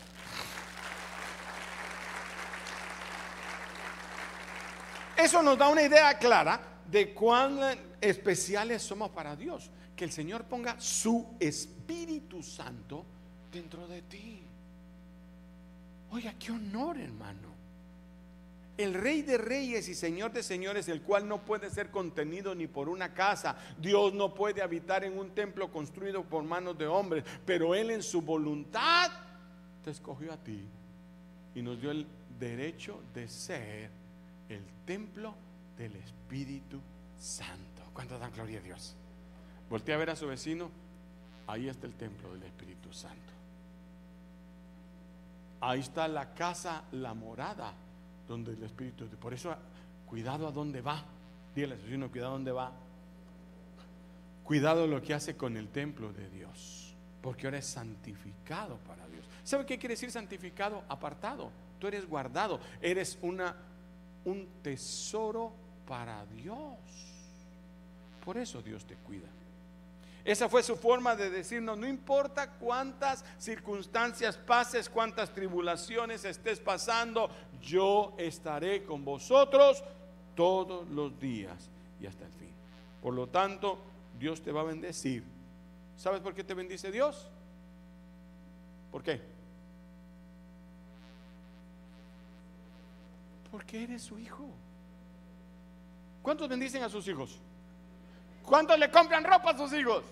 Eso 5.18 5.42
nos 5.42 5.58
da 5.58 5.70
una 5.70 5.82
idea 5.82 6.20
clara 6.20 6.62
de 6.86 7.16
cuán 7.16 7.60
especiales 8.00 8.84
somos 8.84 9.10
para 9.10 9.36
Dios. 9.36 9.72
Que 9.96 10.04
el 10.04 10.12
Señor 10.12 10.44
ponga 10.44 10.80
su 10.80 11.36
Espíritu 11.40 12.44
Santo 12.44 13.04
dentro 13.52 13.88
de 13.88 14.02
ti. 14.04 14.42
Oiga, 16.12 16.34
qué 16.40 16.52
honor, 16.52 16.98
hermano. 16.98 17.58
El 18.78 18.94
Rey 18.94 19.24
de 19.24 19.40
Reyes 19.40 19.90
y 19.90 19.96
Señor 19.96 20.32
de 20.32 20.44
Señores, 20.44 20.88
el 20.88 21.02
cual 21.02 21.28
no 21.28 21.44
puede 21.44 21.70
ser 21.72 21.90
contenido 21.90 22.54
ni 22.54 22.68
por 22.68 22.90
una 22.90 23.14
casa. 23.14 23.58
Dios 23.80 24.14
no 24.14 24.36
puede 24.36 24.62
habitar 24.62 25.04
en 25.04 25.18
un 25.18 25.32
templo 25.32 25.72
construido 25.72 26.24
por 26.24 26.44
manos 26.44 26.78
de 26.78 26.86
hombres, 26.86 27.24
pero 27.46 27.74
Él 27.74 27.90
en 27.90 28.04
su 28.04 28.22
voluntad 28.22 29.12
te 29.84 29.90
escogió 29.90 30.32
a 30.32 30.38
ti 30.38 30.64
y 31.56 31.62
nos 31.64 31.82
dio 31.82 31.90
el 31.90 32.06
derecho 32.40 33.02
de 33.16 33.28
ser 33.28 33.90
el 34.48 34.64
templo 34.86 35.34
del 35.76 35.96
Espíritu 35.96 36.80
Santo. 37.18 37.84
¿Cuánto 37.94 38.20
dan 38.20 38.32
gloria 38.32 38.60
a 38.60 38.62
Dios? 38.64 38.96
Voltea 39.72 39.96
a 39.96 39.98
ver 39.98 40.12
a 40.12 40.16
su 40.16 40.28
vecino. 40.28 40.70
Ahí 41.48 41.68
está 41.68 41.88
el 41.88 41.94
templo 41.94 42.32
del 42.34 42.44
Espíritu 42.44 42.94
Santo. 42.94 43.37
Ahí 45.60 45.80
está 45.80 46.08
la 46.08 46.34
casa, 46.34 46.84
la 46.92 47.14
morada, 47.14 47.74
donde 48.28 48.54
el 48.54 48.64
Espíritu. 48.64 49.08
Por 49.08 49.34
eso, 49.34 49.56
cuidado 50.06 50.48
a 50.48 50.52
dónde 50.52 50.82
va. 50.82 51.04
Dígale 51.56 51.76
a 51.76 51.78
su 51.78 51.84
vecino, 51.86 52.12
cuidado 52.12 52.32
a 52.32 52.34
dónde 52.34 52.52
va. 52.52 52.72
Cuidado 54.44 54.88
lo 54.88 55.02
que 55.02 55.14
hace 55.14 55.36
con 55.36 55.58
el 55.58 55.70
templo 55.70 56.14
de 56.14 56.30
Dios. 56.30 56.96
Porque 57.22 57.48
ahora 57.48 57.58
es 57.58 57.66
santificado 57.66 58.78
para 58.88 59.08
Dios. 59.08 59.26
¿Sabe 59.44 59.66
qué 59.66 59.78
quiere 59.78 59.94
decir 59.94 60.12
santificado? 60.12 60.84
Apartado. 60.88 61.52
Tú 61.80 61.88
eres 61.88 62.08
guardado. 62.08 62.60
Eres 62.82 63.18
una, 63.22 63.56
un 64.26 64.48
tesoro 64.62 65.52
para 65.88 66.26
Dios. 66.28 66.78
Por 68.24 68.38
eso 68.38 68.62
Dios 68.62 68.86
te 68.86 68.96
cuida. 68.96 69.28
Esa 70.28 70.50
fue 70.50 70.62
su 70.62 70.76
forma 70.76 71.16
de 71.16 71.30
decirnos, 71.30 71.78
no 71.78 71.88
importa 71.88 72.52
cuántas 72.52 73.24
circunstancias 73.38 74.36
pases, 74.36 74.90
cuántas 74.90 75.32
tribulaciones 75.32 76.26
estés 76.26 76.60
pasando, 76.60 77.30
yo 77.62 78.14
estaré 78.18 78.84
con 78.84 79.06
vosotros 79.06 79.82
todos 80.36 80.86
los 80.90 81.18
días 81.18 81.70
y 82.02 82.08
hasta 82.08 82.26
el 82.26 82.34
fin. 82.34 82.52
Por 83.02 83.14
lo 83.14 83.28
tanto, 83.28 83.80
Dios 84.20 84.42
te 84.42 84.52
va 84.52 84.60
a 84.60 84.66
bendecir. 84.66 85.24
¿Sabes 85.96 86.20
por 86.20 86.36
qué 86.36 86.44
te 86.44 86.54
bendice 86.54 86.92
Dios? 86.92 87.30
¿Por 88.92 89.04
qué? 89.04 89.22
Porque 93.50 93.84
eres 93.84 94.02
su 94.02 94.20
hijo. 94.20 94.50
¿Cuántos 96.22 96.50
bendicen 96.50 96.84
a 96.84 96.90
sus 96.90 97.08
hijos? 97.08 97.40
¿Cuántos 98.44 98.78
le 98.78 98.92
compran 98.92 99.24
ropa 99.24 99.52
a 99.52 99.58
sus 99.58 99.72
hijos? 99.72 100.04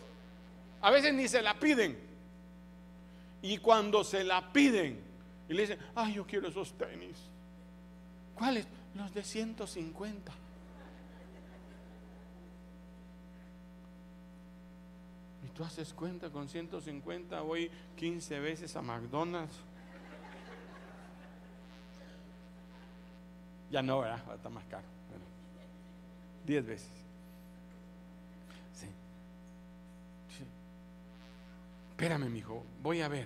A 0.81 0.91
veces 0.91 1.13
ni 1.13 1.27
se 1.27 1.41
la 1.41 1.59
piden. 1.59 1.97
Y 3.41 3.57
cuando 3.59 4.03
se 4.03 4.23
la 4.23 4.51
piden 4.51 4.99
y 5.47 5.53
le 5.53 5.61
dicen, 5.61 5.79
ay, 5.95 6.15
yo 6.15 6.25
quiero 6.25 6.47
esos 6.47 6.73
tenis. 6.73 7.17
¿Cuáles? 8.33 8.67
Los 8.95 9.13
de 9.13 9.23
150. 9.23 10.31
Y 15.45 15.47
tú 15.49 15.63
haces 15.63 15.93
cuenta 15.93 16.29
con 16.29 16.49
150, 16.49 17.41
voy 17.41 17.69
15 17.95 18.39
veces 18.39 18.75
a 18.75 18.81
McDonald's. 18.81 19.55
Ya 23.69 23.81
no, 23.81 23.99
¿verdad? 23.99 24.21
Está 24.35 24.49
más 24.49 24.65
caro. 24.65 24.85
Bueno, 25.09 25.25
10 26.45 26.65
veces. 26.65 26.89
Sí. 28.73 28.87
Sí. 30.37 30.45
Espérame, 31.95 32.29
mijo, 32.29 32.61
voy 32.81 32.99
a 32.99 33.07
ver. 33.07 33.25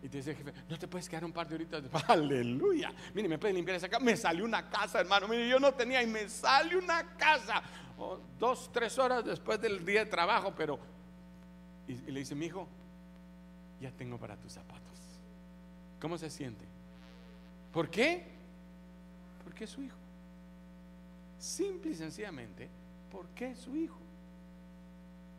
Y 0.00 0.08
te 0.08 0.18
dice 0.18 0.30
el 0.30 0.36
jefe, 0.36 0.52
no 0.68 0.78
te 0.78 0.86
puedes 0.86 1.08
quedar 1.08 1.24
un 1.24 1.32
par 1.32 1.48
de 1.48 1.56
horitas. 1.56 1.82
Aleluya. 2.08 2.94
Mire, 3.12 3.28
me 3.28 3.36
puede 3.36 3.52
limpiar 3.52 3.78
esa 3.78 3.88
casa. 3.88 4.04
Me 4.04 4.16
salió 4.16 4.44
una 4.44 4.70
casa, 4.70 5.00
hermano. 5.00 5.26
Mire, 5.26 5.48
yo 5.48 5.58
no 5.58 5.74
tenía 5.74 6.00
y 6.04 6.06
me 6.06 6.28
sale 6.28 6.76
una 6.76 7.16
casa. 7.16 7.60
Oh, 7.98 8.20
dos, 8.38 8.70
tres 8.72 8.96
horas 9.00 9.24
después 9.24 9.60
del 9.60 9.84
día 9.84 10.04
de 10.04 10.10
trabajo, 10.10 10.54
pero. 10.56 10.78
Y, 11.88 11.94
le 11.94 12.20
dice, 12.20 12.36
mi 12.36 12.46
hijo, 12.46 12.68
ya 13.80 13.90
tengo 13.90 14.18
para 14.18 14.36
tus 14.36 14.52
zapatos. 14.52 15.00
¿Cómo 16.00 16.16
se 16.16 16.30
siente? 16.30 16.64
¿Por 17.72 17.90
qué? 17.90 18.22
Porque 19.42 19.64
es 19.64 19.70
su 19.70 19.82
hijo. 19.82 19.96
Simple 21.40 21.90
y 21.90 21.94
sencillamente, 21.96 22.68
porque 23.10 23.50
es 23.50 23.58
su 23.58 23.74
hijo. 23.74 23.98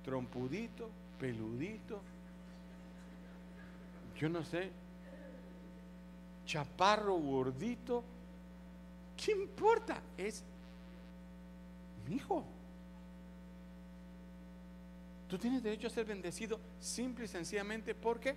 Trompudito, 0.03 0.89
peludito, 1.17 2.01
yo 4.17 4.27
no 4.29 4.43
sé, 4.43 4.71
chaparro, 6.45 7.15
gordito, 7.15 8.03
¿qué 9.15 9.31
importa? 9.31 10.01
Es 10.17 10.43
mi 12.05 12.15
hijo. 12.15 12.43
Tú 15.27 15.37
tienes 15.37 15.61
derecho 15.61 15.87
a 15.87 15.89
ser 15.89 16.05
bendecido 16.05 16.59
simple 16.79 17.25
y 17.25 17.27
sencillamente 17.27 17.93
porque 17.93 18.35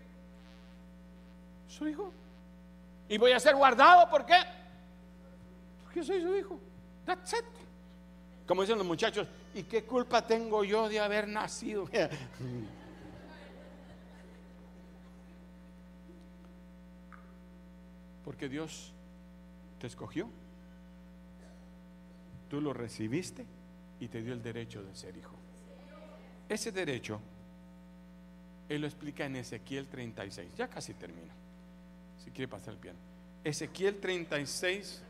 su 1.68 1.88
hijo. 1.88 2.12
Y 3.08 3.16
voy 3.16 3.32
a 3.32 3.40
ser 3.40 3.54
guardado, 3.54 4.08
¿por 4.10 4.26
qué? 4.26 4.38
Porque 5.84 6.02
soy 6.02 6.20
su 6.20 6.36
hijo. 6.36 6.60
That's 7.06 7.32
it. 7.32 7.44
Como 8.46 8.62
dicen 8.62 8.76
los 8.76 8.86
muchachos, 8.86 9.28
¿y 9.54 9.62
qué 9.62 9.84
culpa 9.84 10.26
tengo 10.26 10.62
yo 10.64 10.88
de 10.88 11.00
haber 11.00 11.26
nacido? 11.26 11.88
Porque 18.30 18.48
Dios 18.48 18.92
te 19.80 19.88
escogió, 19.88 20.28
tú 22.48 22.60
lo 22.60 22.72
recibiste 22.72 23.44
y 23.98 24.06
te 24.06 24.22
dio 24.22 24.32
el 24.32 24.40
derecho 24.40 24.84
de 24.84 24.94
ser 24.94 25.16
hijo. 25.16 25.34
Ese 26.48 26.70
derecho, 26.70 27.20
Él 28.68 28.82
lo 28.82 28.86
explica 28.86 29.26
en 29.26 29.34
Ezequiel 29.34 29.88
36. 29.88 30.54
Ya 30.54 30.68
casi 30.68 30.94
termino. 30.94 31.32
Si 32.24 32.30
quiere 32.30 32.46
pasar 32.46 32.74
el 32.74 32.78
piano. 32.78 33.00
Ezequiel 33.42 33.98
36. 33.98 35.02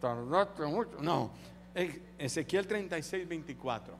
Tardaste 0.00 0.64
mucho. 0.64 1.02
No. 1.02 1.32
Ezequiel 2.16 2.66
36, 2.66 3.28
24. 3.28 3.94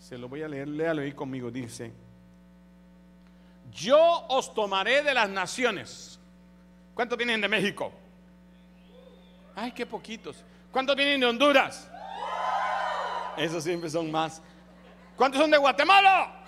Se 0.00 0.18
lo 0.18 0.28
voy 0.28 0.42
a 0.42 0.48
leer. 0.48 0.66
Léalo 0.66 1.02
ahí 1.02 1.12
conmigo. 1.12 1.48
Dice: 1.48 1.92
Yo 3.70 4.26
os 4.30 4.52
tomaré 4.52 5.04
de 5.04 5.14
las 5.14 5.30
naciones. 5.30 6.19
¿Cuántos 6.94 7.16
vienen 7.16 7.40
de 7.40 7.48
México? 7.48 7.92
Ay, 9.54 9.72
qué 9.72 9.86
poquitos. 9.86 10.44
¿Cuántos 10.72 10.96
vienen 10.96 11.20
de 11.20 11.26
Honduras? 11.26 11.88
Esos 13.36 13.64
siempre 13.64 13.88
son 13.90 14.10
más. 14.10 14.42
¿Cuántos 15.16 15.40
son 15.40 15.50
de 15.50 15.58
Guatemala? 15.58 16.44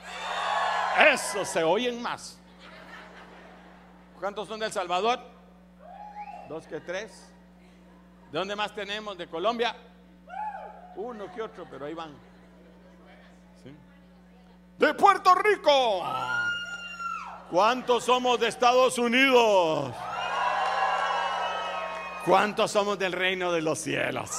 Eso 1.13 1.45
se 1.45 1.63
oyen 1.63 2.01
más. 2.01 2.39
¿Cuántos 4.19 4.47
son 4.49 4.61
de 4.61 4.67
El 4.67 4.73
Salvador? 4.73 5.21
Dos 6.49 6.67
que 6.67 6.81
tres. 6.81 7.33
¿De 8.31 8.39
dónde 8.39 8.55
más 8.57 8.75
tenemos? 8.75 9.17
¿De 9.19 9.27
Colombia? 9.27 9.75
Uno 10.97 11.33
que 11.33 11.43
otro, 11.43 11.67
pero 11.71 11.87
ahí 11.87 11.95
van. 11.95 12.15
De 14.79 14.95
Puerto 14.95 15.35
Rico. 15.35 16.05
¿Cuántos 17.51 18.05
somos 18.05 18.41
de 18.41 18.49
Estados 18.49 18.99
Unidos? 18.99 19.95
¿Cuántos 22.25 22.71
somos 22.71 22.99
del 22.99 23.13
reino 23.13 23.51
de 23.53 23.63
los 23.63 23.81
cielos? 23.81 24.31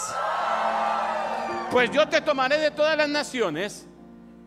Pues 1.69 1.91
yo 1.91 2.07
te 2.07 2.21
tomaré 2.21 2.57
de 2.57 2.71
todas 2.71 2.95
las 2.95 3.09
naciones 3.09 3.87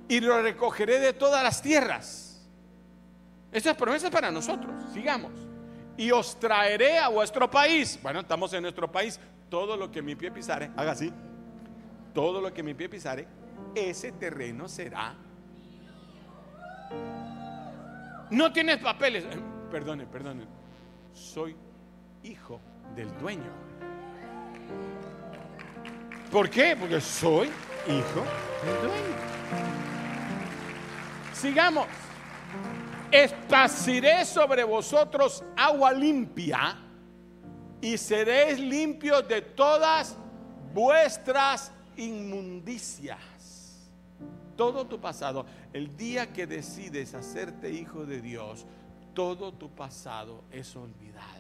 y 0.09 0.21
lo 0.21 0.41
recogeré 0.41 0.99
de 1.01 1.13
todas 1.13 1.43
las 1.43 1.61
tierras. 1.61 2.49
Esta 3.53 3.71
es 3.73 3.77
promesa 3.77 4.11
para 4.11 4.31
nosotros. 4.31 4.73
Sigamos. 4.93 5.33
Y 5.99 6.11
os 6.11 6.39
traeré 6.39 6.99
a 6.99 7.09
vuestro 7.09 7.51
país. 7.51 7.99
Bueno, 8.03 8.21
estamos 8.21 8.53
en 8.53 8.63
nuestro 8.63 8.91
país. 8.91 9.21
todo 9.51 9.77
lo 9.77 9.93
que 9.93 10.03
mi 10.03 10.17
pie 10.17 10.33
pisare, 10.33 10.71
haga 10.77 10.93
así, 10.93 11.13
todo 12.13 12.41
lo 12.41 12.53
que 12.53 12.65
mi 12.65 12.75
pie 12.75 12.89
pisare, 12.89 13.29
ese 13.75 14.11
terreno 14.13 14.69
será. 14.69 15.15
No 18.31 18.53
tienes 18.53 18.79
papeles, 18.79 19.25
perdone, 19.71 20.05
perdone, 20.07 20.47
soy 21.13 21.55
hijo 22.25 22.61
del 22.95 23.17
dueño. 23.19 23.51
¿Por 26.31 26.51
qué? 26.51 26.77
Porque 26.79 27.01
soy 27.01 27.49
hijo 27.87 28.25
del 28.65 28.81
dueño. 28.83 29.17
Sigamos. 31.33 31.87
Esparciré 33.11 34.25
sobre 34.25 34.65
vosotros 34.65 35.45
agua 35.57 35.93
limpia 35.93 36.77
y 37.81 37.97
seréis 37.97 38.59
limpios 38.59 39.27
de 39.29 39.43
todas 39.43 40.17
vuestras 40.75 41.73
inmundicias. 41.97 43.19
Todo 44.57 44.87
tu 44.87 45.01
pasado, 45.01 45.47
el 45.73 45.97
día 45.97 46.33
que 46.33 46.47
decides 46.47 47.15
hacerte 47.15 47.71
hijo 47.71 48.07
de 48.07 48.21
Dios, 48.21 48.67
todo 49.15 49.53
tu 49.53 49.71
pasado 49.71 50.45
es 50.51 50.75
olvidado. 50.75 51.36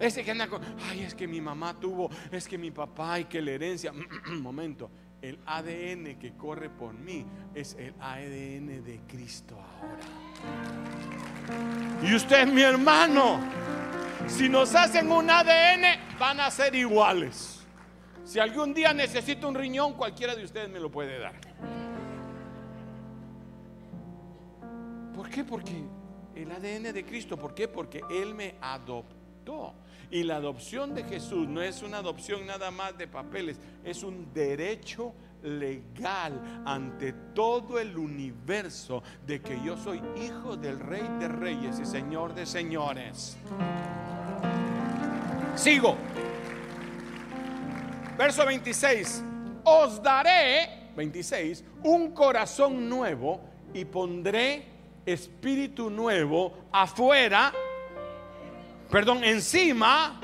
Ese 0.00 0.24
que 0.24 0.30
anda 0.30 0.46
con, 0.46 0.62
ay, 0.90 1.02
es 1.02 1.14
que 1.14 1.26
mi 1.26 1.40
mamá 1.40 1.78
tuvo, 1.78 2.10
es 2.30 2.46
que 2.46 2.56
mi 2.56 2.70
papá 2.70 3.20
y 3.20 3.24
que 3.24 3.42
la 3.42 3.52
herencia. 3.52 3.92
Momento, 4.40 4.90
el 5.20 5.38
ADN 5.44 6.18
que 6.18 6.34
corre 6.36 6.70
por 6.70 6.92
mí 6.94 7.26
es 7.54 7.74
el 7.78 7.94
ADN 8.00 8.84
de 8.84 9.00
Cristo 9.08 9.58
ahora. 9.60 10.04
Y 12.02 12.14
usted 12.14 12.42
es 12.42 12.52
mi 12.52 12.62
hermano. 12.62 13.40
Si 14.28 14.48
nos 14.48 14.74
hacen 14.74 15.10
un 15.10 15.28
ADN, 15.28 16.18
van 16.18 16.40
a 16.40 16.50
ser 16.50 16.74
iguales. 16.74 17.66
Si 18.24 18.38
algún 18.38 18.74
día 18.74 18.92
necesito 18.92 19.48
un 19.48 19.54
riñón, 19.54 19.94
cualquiera 19.94 20.36
de 20.36 20.44
ustedes 20.44 20.68
me 20.68 20.78
lo 20.78 20.90
puede 20.90 21.18
dar. 21.18 21.34
¿Por 25.14 25.28
qué? 25.30 25.42
Porque 25.44 25.82
el 26.36 26.52
ADN 26.52 26.92
de 26.92 27.04
Cristo. 27.04 27.36
¿Por 27.36 27.54
qué? 27.54 27.66
Porque 27.66 28.02
Él 28.10 28.34
me 28.34 28.54
adoptó. 28.60 29.17
Y 30.10 30.22
la 30.22 30.36
adopción 30.36 30.94
de 30.94 31.04
Jesús 31.04 31.46
no 31.48 31.62
es 31.62 31.82
una 31.82 31.98
adopción 31.98 32.46
nada 32.46 32.70
más 32.70 32.96
de 32.96 33.06
papeles, 33.06 33.58
es 33.84 34.02
un 34.02 34.32
derecho 34.32 35.12
legal 35.42 36.62
ante 36.64 37.12
todo 37.12 37.78
el 37.78 37.96
universo 37.96 39.02
de 39.26 39.40
que 39.40 39.60
yo 39.62 39.76
soy 39.76 40.00
hijo 40.16 40.56
del 40.56 40.80
rey 40.80 41.06
de 41.18 41.28
reyes 41.28 41.78
y 41.78 41.84
señor 41.84 42.34
de 42.34 42.46
señores. 42.46 43.36
Sigo. 45.54 45.96
Verso 48.16 48.44
26. 48.46 49.24
Os 49.64 50.02
daré, 50.02 50.90
26, 50.96 51.62
un 51.84 52.12
corazón 52.12 52.88
nuevo 52.88 53.40
y 53.74 53.84
pondré 53.84 54.64
espíritu 55.04 55.90
nuevo 55.90 56.68
afuera 56.72 57.52
perdón, 58.90 59.24
encima, 59.24 60.20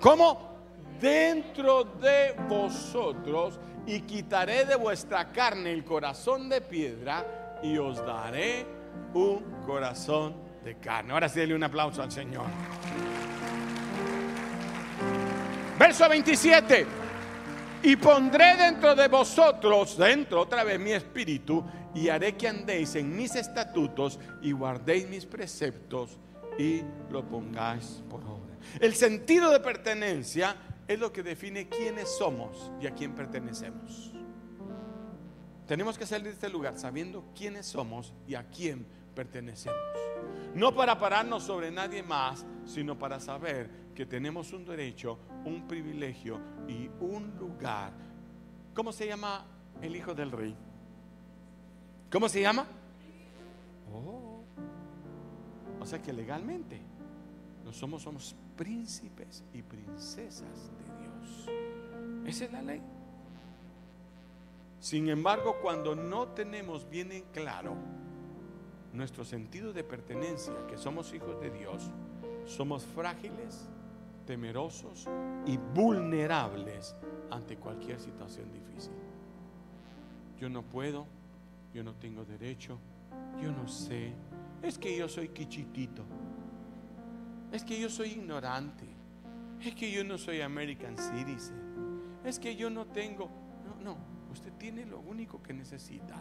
como 0.00 0.56
dentro 1.00 1.84
de 1.84 2.34
vosotros, 2.48 3.58
y 3.86 4.00
quitaré 4.02 4.66
de 4.66 4.76
vuestra 4.76 5.32
carne 5.32 5.72
el 5.72 5.82
corazón 5.82 6.48
de 6.50 6.60
piedra 6.60 7.58
y 7.62 7.78
os 7.78 7.96
daré 8.04 8.66
un 9.14 9.42
corazón 9.64 10.34
de 10.62 10.76
carne. 10.76 11.14
Ahora 11.14 11.28
sí, 11.28 11.40
dale 11.40 11.54
un 11.54 11.64
aplauso 11.64 12.02
al 12.02 12.12
Señor. 12.12 12.44
Verso 15.78 16.08
27. 16.08 16.86
Y 17.82 17.96
pondré 17.96 18.56
dentro 18.56 18.94
de 18.94 19.08
vosotros, 19.08 19.96
dentro 19.96 20.42
otra 20.42 20.64
vez 20.64 20.78
mi 20.78 20.92
espíritu, 20.92 21.64
y 21.94 22.10
haré 22.10 22.36
que 22.36 22.48
andéis 22.48 22.94
en 22.96 23.16
mis 23.16 23.36
estatutos 23.36 24.18
y 24.42 24.52
guardéis 24.52 25.08
mis 25.08 25.24
preceptos 25.24 26.18
y 26.58 26.82
lo 27.10 27.26
pongáis 27.26 28.02
por 28.10 28.20
obra. 28.24 28.58
El 28.80 28.94
sentido 28.94 29.50
de 29.50 29.60
pertenencia 29.60 30.56
es 30.86 30.98
lo 30.98 31.12
que 31.12 31.22
define 31.22 31.68
quiénes 31.68 32.16
somos 32.18 32.72
y 32.80 32.86
a 32.86 32.94
quién 32.94 33.14
pertenecemos. 33.14 34.12
Tenemos 35.66 35.96
que 35.96 36.06
salir 36.06 36.24
de 36.28 36.32
este 36.32 36.48
lugar 36.48 36.78
sabiendo 36.78 37.24
quiénes 37.36 37.66
somos 37.66 38.12
y 38.26 38.34
a 38.34 38.48
quién 38.48 38.86
pertenecemos. 39.14 39.78
No 40.54 40.74
para 40.74 40.98
pararnos 40.98 41.44
sobre 41.44 41.70
nadie 41.70 42.02
más, 42.02 42.44
sino 42.64 42.98
para 42.98 43.20
saber 43.20 43.70
que 43.94 44.06
tenemos 44.06 44.52
un 44.52 44.64
derecho, 44.64 45.18
un 45.44 45.68
privilegio 45.68 46.40
y 46.66 46.88
un 47.00 47.36
lugar. 47.38 47.92
¿Cómo 48.74 48.92
se 48.92 49.06
llama 49.06 49.44
el 49.82 49.94
hijo 49.94 50.14
del 50.14 50.32
rey? 50.32 50.56
¿Cómo 52.10 52.28
se 52.28 52.40
llama? 52.40 52.66
Oh. 53.92 54.17
Sea 55.88 56.02
que 56.02 56.12
legalmente 56.12 56.78
somos, 57.72 58.02
somos 58.02 58.36
príncipes 58.58 59.42
y 59.54 59.62
princesas 59.62 60.70
de 60.76 61.02
Dios. 61.02 61.48
Esa 62.26 62.44
es 62.44 62.52
la 62.52 62.60
ley. 62.60 62.82
Sin 64.80 65.08
embargo, 65.08 65.56
cuando 65.62 65.96
no 65.96 66.28
tenemos 66.28 66.90
bien 66.90 67.10
en 67.12 67.22
claro 67.32 67.74
nuestro 68.92 69.24
sentido 69.24 69.72
de 69.72 69.82
pertenencia, 69.82 70.52
que 70.66 70.76
somos 70.76 71.14
hijos 71.14 71.40
de 71.40 71.48
Dios, 71.48 71.90
somos 72.44 72.84
frágiles, 72.84 73.66
temerosos 74.26 75.08
y 75.46 75.56
vulnerables 75.56 76.94
ante 77.30 77.56
cualquier 77.56 77.98
situación 77.98 78.52
difícil. 78.52 78.92
Yo 80.38 80.50
no 80.50 80.60
puedo, 80.64 81.06
yo 81.72 81.82
no 81.82 81.94
tengo 81.94 82.26
derecho, 82.26 82.78
yo 83.42 83.50
no 83.50 83.66
sé, 83.68 84.12
es 84.62 84.78
que 84.78 84.96
yo 84.96 85.08
soy 85.08 85.28
quichitito. 85.28 86.04
Es 87.52 87.64
que 87.64 87.80
yo 87.80 87.88
soy 87.88 88.10
ignorante. 88.10 88.86
Es 89.60 89.74
que 89.74 89.90
yo 89.90 90.04
no 90.04 90.18
soy 90.18 90.40
American 90.40 90.96
Citizen. 90.96 91.56
Es 92.24 92.38
que 92.38 92.54
yo 92.54 92.70
no 92.70 92.86
tengo... 92.86 93.30
No, 93.64 93.82
no. 93.82 93.98
Usted 94.30 94.52
tiene 94.58 94.84
lo 94.84 95.00
único 95.00 95.42
que 95.42 95.52
necesita. 95.52 96.16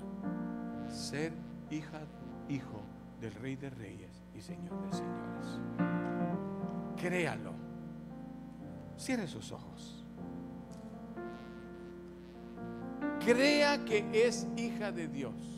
Ser 0.87 1.33
hija, 1.69 2.01
hijo 2.49 2.81
del 3.19 3.33
Rey 3.33 3.55
de 3.55 3.69
Reyes 3.69 4.23
y 4.35 4.41
Señor 4.41 4.81
de 4.85 4.97
Señores. 4.97 5.59
Créalo. 6.95 7.53
Cierre 8.97 9.27
sus 9.27 9.51
ojos. 9.51 10.05
Crea 13.19 13.83
que 13.83 14.05
es 14.13 14.47
hija 14.55 14.91
de 14.91 15.07
Dios. 15.07 15.56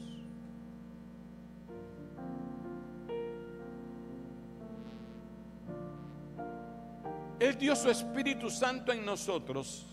Él 7.50 7.58
dio 7.58 7.76
su 7.76 7.90
Espíritu 7.90 8.52
Santo 8.52 8.92
en 8.92 9.04
nosotros. 9.04 9.88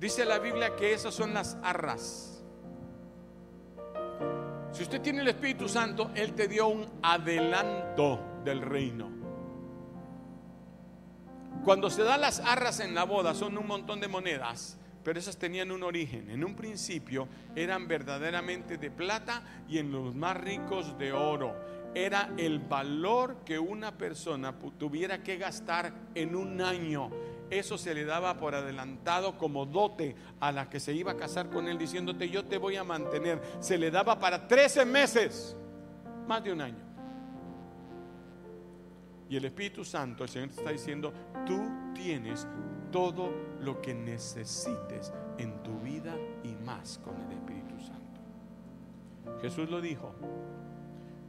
Dice 0.00 0.24
la 0.24 0.40
Biblia 0.40 0.74
que 0.74 0.92
esas 0.92 1.14
son 1.14 1.32
las 1.32 1.56
arras. 1.62 2.42
Si 4.72 4.82
usted 4.82 5.00
tiene 5.00 5.20
el 5.20 5.28
Espíritu 5.28 5.68
Santo, 5.68 6.10
Él 6.16 6.34
te 6.34 6.48
dio 6.48 6.66
un 6.66 6.84
adelanto 7.00 8.40
del 8.44 8.60
reino. 8.60 9.08
Cuando 11.64 11.90
se 11.90 12.02
dan 12.02 12.22
las 12.22 12.40
arras 12.40 12.80
en 12.80 12.92
la 12.92 13.04
boda, 13.04 13.34
son 13.34 13.56
un 13.56 13.66
montón 13.68 14.00
de 14.00 14.08
monedas, 14.08 14.78
pero 15.04 15.20
esas 15.20 15.36
tenían 15.36 15.70
un 15.70 15.84
origen. 15.84 16.28
En 16.28 16.44
un 16.44 16.56
principio 16.56 17.28
eran 17.54 17.86
verdaderamente 17.86 18.78
de 18.78 18.90
plata 18.90 19.44
y 19.68 19.78
en 19.78 19.92
los 19.92 20.12
más 20.16 20.36
ricos 20.36 20.98
de 20.98 21.12
oro 21.12 21.54
era 21.94 22.30
el 22.36 22.58
valor 22.58 23.38
que 23.44 23.58
una 23.58 23.96
persona 23.96 24.54
tuviera 24.78 25.22
que 25.22 25.36
gastar 25.36 25.92
en 26.14 26.36
un 26.36 26.60
año. 26.60 27.10
Eso 27.50 27.78
se 27.78 27.94
le 27.94 28.04
daba 28.04 28.36
por 28.36 28.54
adelantado 28.54 29.38
como 29.38 29.64
dote 29.64 30.14
a 30.40 30.52
la 30.52 30.68
que 30.68 30.80
se 30.80 30.92
iba 30.92 31.12
a 31.12 31.16
casar 31.16 31.48
con 31.48 31.66
él 31.66 31.78
diciéndote 31.78 32.28
yo 32.28 32.44
te 32.44 32.58
voy 32.58 32.76
a 32.76 32.84
mantener. 32.84 33.40
Se 33.60 33.78
le 33.78 33.90
daba 33.90 34.18
para 34.18 34.46
13 34.46 34.84
meses, 34.84 35.56
más 36.26 36.44
de 36.44 36.52
un 36.52 36.60
año. 36.60 36.88
Y 39.30 39.36
el 39.36 39.44
Espíritu 39.44 39.84
Santo, 39.84 40.24
el 40.24 40.30
Señor 40.30 40.48
te 40.48 40.56
está 40.56 40.70
diciendo, 40.70 41.12
tú 41.46 41.68
tienes 41.94 42.46
todo 42.90 43.30
lo 43.60 43.80
que 43.80 43.94
necesites 43.94 45.12
en 45.36 45.62
tu 45.62 45.78
vida 45.80 46.14
y 46.42 46.54
más 46.64 46.98
con 46.98 47.14
el 47.20 47.32
Espíritu 47.32 47.78
Santo. 47.78 49.40
Jesús 49.42 49.68
lo 49.68 49.80
dijo, 49.80 50.14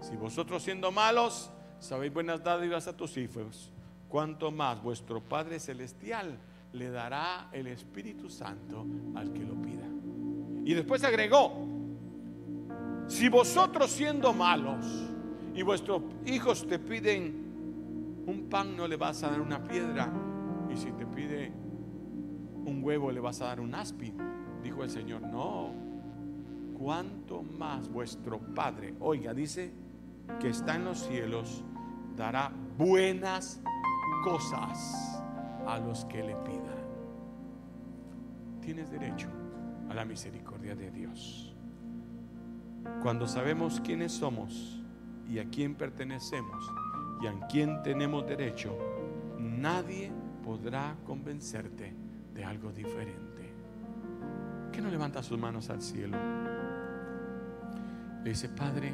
si 0.02 0.16
vosotros 0.16 0.64
siendo 0.64 0.92
malos 0.92 1.52
sabéis 1.80 2.14
buenas 2.14 2.44
dádivas 2.44 2.88
a 2.88 2.96
tus 2.96 3.18
hijos, 3.18 3.72
cuanto 4.08 4.52
más 4.52 4.82
vuestro 4.82 5.22
Padre 5.22 5.60
Celestial 5.60 6.38
le 6.74 6.90
dará 6.90 7.50
el 7.52 7.68
Espíritu 7.68 8.30
Santo 8.30 8.86
al 9.16 9.32
que 9.34 9.44
lo 9.44 9.56
pida. 9.62 9.88
Y 10.66 10.74
después 10.74 11.04
agregó, 11.04 11.68
si 13.08 13.28
vosotros 13.28 13.90
siendo 13.90 14.34
malos 14.34 14.86
y 15.56 15.64
vuestros 15.64 16.04
hijos 16.26 16.68
te 16.68 16.78
piden 16.78 18.24
un 18.28 18.48
pan, 18.50 18.78
no 18.78 18.88
le 18.88 18.96
vas 18.96 19.24
a 19.24 19.32
dar 19.32 19.42
una 19.42 19.64
piedra. 19.64 20.12
Y 20.72 20.78
si 20.78 20.92
te 20.92 21.06
pide 21.06 21.52
un 22.66 22.84
huevo, 22.84 23.12
le 23.12 23.20
vas 23.20 23.42
a 23.42 23.46
dar 23.46 23.60
un 23.60 23.74
aspi. 23.74 24.14
Dijo 24.62 24.84
el 24.84 24.92
Señor, 24.92 25.22
no. 25.22 25.74
Cuanto 26.78 27.42
más 27.42 27.90
vuestro 27.90 28.40
Padre, 28.40 28.94
oiga, 29.00 29.34
dice 29.34 29.74
que 30.40 30.50
está 30.50 30.76
en 30.76 30.86
los 30.86 31.00
cielos, 31.00 31.64
dará 32.16 32.52
buenas 32.78 33.62
cosas 34.24 35.22
a 35.68 35.80
los 35.80 36.06
que 36.06 36.24
le 36.24 36.36
pidan. 36.38 36.80
Tienes 38.62 38.92
derecho 38.92 39.28
a 39.90 39.94
la 39.94 40.06
misericordia 40.06 40.76
de 40.76 40.92
Dios. 40.92 41.56
Cuando 43.02 43.28
sabemos 43.28 43.82
quiénes 43.82 44.12
somos 44.12 44.82
y 45.28 45.40
a 45.40 45.46
quién 45.50 45.76
pertenecemos 45.76 46.72
y 47.22 47.28
a 47.28 47.48
quién 47.48 47.82
tenemos 47.84 48.26
derecho, 48.26 48.78
nadie 49.38 50.12
podrá 50.44 50.96
convencerte 51.06 51.94
de 52.34 52.46
algo 52.46 52.72
diferente. 52.72 53.54
¿Qué 54.72 54.82
no 54.82 54.90
levanta 54.90 55.22
sus 55.24 55.38
manos 55.38 55.70
al 55.70 55.82
cielo? 55.82 56.18
Le 58.24 58.30
dice, 58.30 58.50
Padre, 58.50 58.94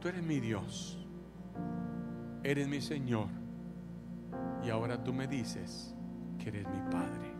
tú 0.00 0.08
eres 0.08 0.22
mi 0.22 0.40
Dios, 0.40 0.98
eres 2.42 2.66
mi 2.66 2.80
Señor, 2.80 3.28
y 4.64 4.70
ahora 4.70 5.02
tú 5.02 5.12
me 5.12 5.26
dices 5.26 5.94
que 6.38 6.48
eres 6.48 6.66
mi 6.68 6.80
Padre. 6.90 7.30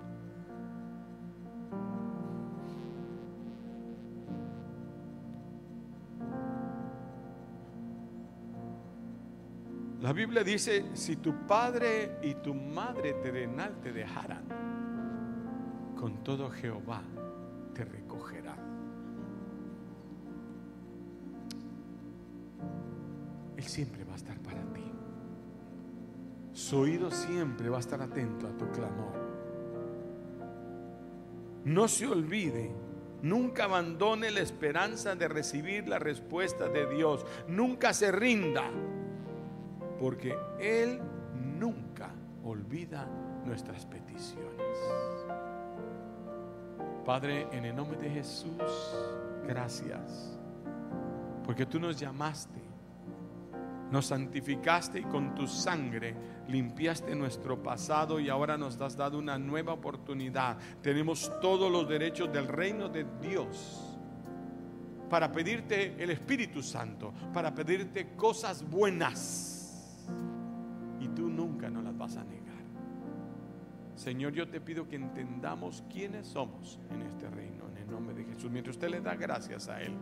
La 10.00 10.14
Biblia 10.14 10.42
dice, 10.42 10.86
si 10.94 11.16
tu 11.16 11.46
padre 11.46 12.18
y 12.22 12.34
tu 12.36 12.54
madre 12.54 13.12
te 13.12 13.92
dejaran, 13.92 14.44
con 15.94 16.24
todo 16.24 16.50
Jehová 16.50 17.02
siempre 23.70 24.04
va 24.04 24.12
a 24.12 24.16
estar 24.16 24.38
para 24.40 24.60
ti. 24.72 24.84
Su 26.52 26.80
oído 26.80 27.10
siempre 27.10 27.68
va 27.68 27.78
a 27.78 27.80
estar 27.80 28.02
atento 28.02 28.46
a 28.46 28.56
tu 28.56 28.68
clamor. 28.70 29.18
No 31.64 31.88
se 31.88 32.06
olvide, 32.06 32.70
nunca 33.22 33.64
abandone 33.64 34.30
la 34.30 34.40
esperanza 34.40 35.14
de 35.14 35.28
recibir 35.28 35.88
la 35.88 35.98
respuesta 35.98 36.68
de 36.68 36.86
Dios. 36.86 37.24
Nunca 37.48 37.92
se 37.92 38.10
rinda 38.10 38.70
porque 39.98 40.34
Él 40.58 41.00
nunca 41.58 42.10
olvida 42.44 43.06
nuestras 43.44 43.86
peticiones. 43.86 44.50
Padre, 47.04 47.46
en 47.52 47.64
el 47.64 47.76
nombre 47.76 47.98
de 47.98 48.10
Jesús, 48.10 48.94
gracias, 49.46 50.38
porque 51.44 51.66
tú 51.66 51.80
nos 51.80 51.98
llamaste, 51.98 52.69
nos 53.90 54.06
santificaste 54.06 55.00
y 55.00 55.04
con 55.04 55.34
tu 55.34 55.46
sangre 55.46 56.14
limpiaste 56.48 57.14
nuestro 57.14 57.62
pasado 57.62 58.20
y 58.20 58.28
ahora 58.28 58.56
nos 58.56 58.80
has 58.80 58.96
dado 58.96 59.18
una 59.18 59.38
nueva 59.38 59.72
oportunidad. 59.72 60.58
Tenemos 60.82 61.30
todos 61.40 61.70
los 61.70 61.88
derechos 61.88 62.32
del 62.32 62.48
reino 62.48 62.88
de 62.88 63.06
Dios 63.20 63.96
para 65.08 65.32
pedirte 65.32 66.02
el 66.02 66.10
Espíritu 66.10 66.62
Santo, 66.62 67.12
para 67.32 67.54
pedirte 67.54 68.14
cosas 68.16 68.68
buenas 68.68 69.60
tú 71.14 71.28
nunca 71.28 71.70
nos 71.70 71.84
las 71.84 71.96
vas 71.96 72.16
a 72.16 72.24
negar. 72.24 72.40
Señor, 73.94 74.32
yo 74.32 74.48
te 74.48 74.60
pido 74.60 74.88
que 74.88 74.96
entendamos 74.96 75.84
quiénes 75.92 76.26
somos 76.26 76.80
en 76.90 77.02
este 77.02 77.28
reino, 77.28 77.68
en 77.68 77.76
el 77.76 77.90
nombre 77.90 78.14
de 78.14 78.24
Jesús. 78.24 78.50
Mientras 78.50 78.76
usted 78.76 78.88
le 78.88 79.00
da 79.00 79.14
gracias 79.14 79.68
a 79.68 79.82
Él, 79.82 79.92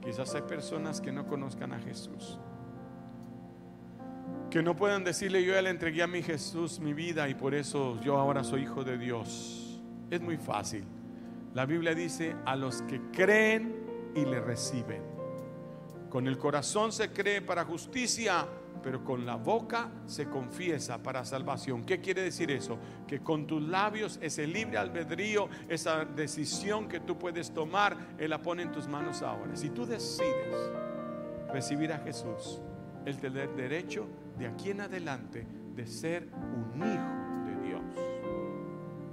quizás 0.00 0.34
hay 0.34 0.42
personas 0.42 1.00
que 1.00 1.10
no 1.10 1.26
conozcan 1.26 1.72
a 1.72 1.80
Jesús. 1.80 2.38
Que 4.52 4.62
no 4.62 4.76
puedan 4.76 5.02
decirle, 5.02 5.42
yo 5.42 5.54
ya 5.54 5.62
le 5.62 5.70
entregué 5.70 6.02
a 6.02 6.06
mi 6.06 6.22
Jesús 6.22 6.78
mi 6.78 6.92
vida 6.92 7.26
y 7.26 7.34
por 7.34 7.54
eso 7.54 7.98
yo 8.02 8.18
ahora 8.18 8.44
soy 8.44 8.64
hijo 8.64 8.84
de 8.84 8.98
Dios. 8.98 9.80
Es 10.10 10.20
muy 10.20 10.36
fácil. 10.36 10.84
La 11.54 11.64
Biblia 11.64 11.94
dice, 11.94 12.36
a 12.44 12.54
los 12.54 12.82
que 12.82 13.00
creen 13.12 13.74
y 14.14 14.26
le 14.26 14.42
reciben. 14.42 15.00
Con 16.10 16.28
el 16.28 16.36
corazón 16.36 16.92
se 16.92 17.12
cree 17.12 17.40
para 17.40 17.64
justicia 17.64 18.46
pero 18.82 19.02
con 19.04 19.24
la 19.24 19.36
boca 19.36 19.90
se 20.06 20.28
confiesa 20.28 21.02
para 21.02 21.24
salvación. 21.24 21.84
¿Qué 21.84 22.00
quiere 22.00 22.20
decir 22.20 22.50
eso? 22.50 22.78
Que 23.06 23.20
con 23.20 23.46
tus 23.46 23.62
labios 23.62 24.18
ese 24.20 24.46
libre 24.46 24.76
albedrío, 24.76 25.48
esa 25.68 26.04
decisión 26.04 26.88
que 26.88 26.98
tú 26.98 27.16
puedes 27.16 27.54
tomar, 27.54 27.96
Él 28.18 28.30
la 28.30 28.42
pone 28.42 28.64
en 28.64 28.72
tus 28.72 28.88
manos 28.88 29.22
ahora. 29.22 29.54
Si 29.54 29.70
tú 29.70 29.86
decides 29.86 30.72
recibir 31.52 31.92
a 31.92 31.98
Jesús, 31.98 32.60
Él 33.06 33.18
te 33.18 33.30
da 33.30 33.44
el 33.44 33.54
derecho 33.54 34.08
de 34.38 34.46
aquí 34.46 34.70
en 34.70 34.80
adelante 34.80 35.46
de 35.74 35.86
ser 35.86 36.28
un 36.32 36.78
hijo 36.78 37.46
de 37.46 37.68
Dios. 37.68 37.82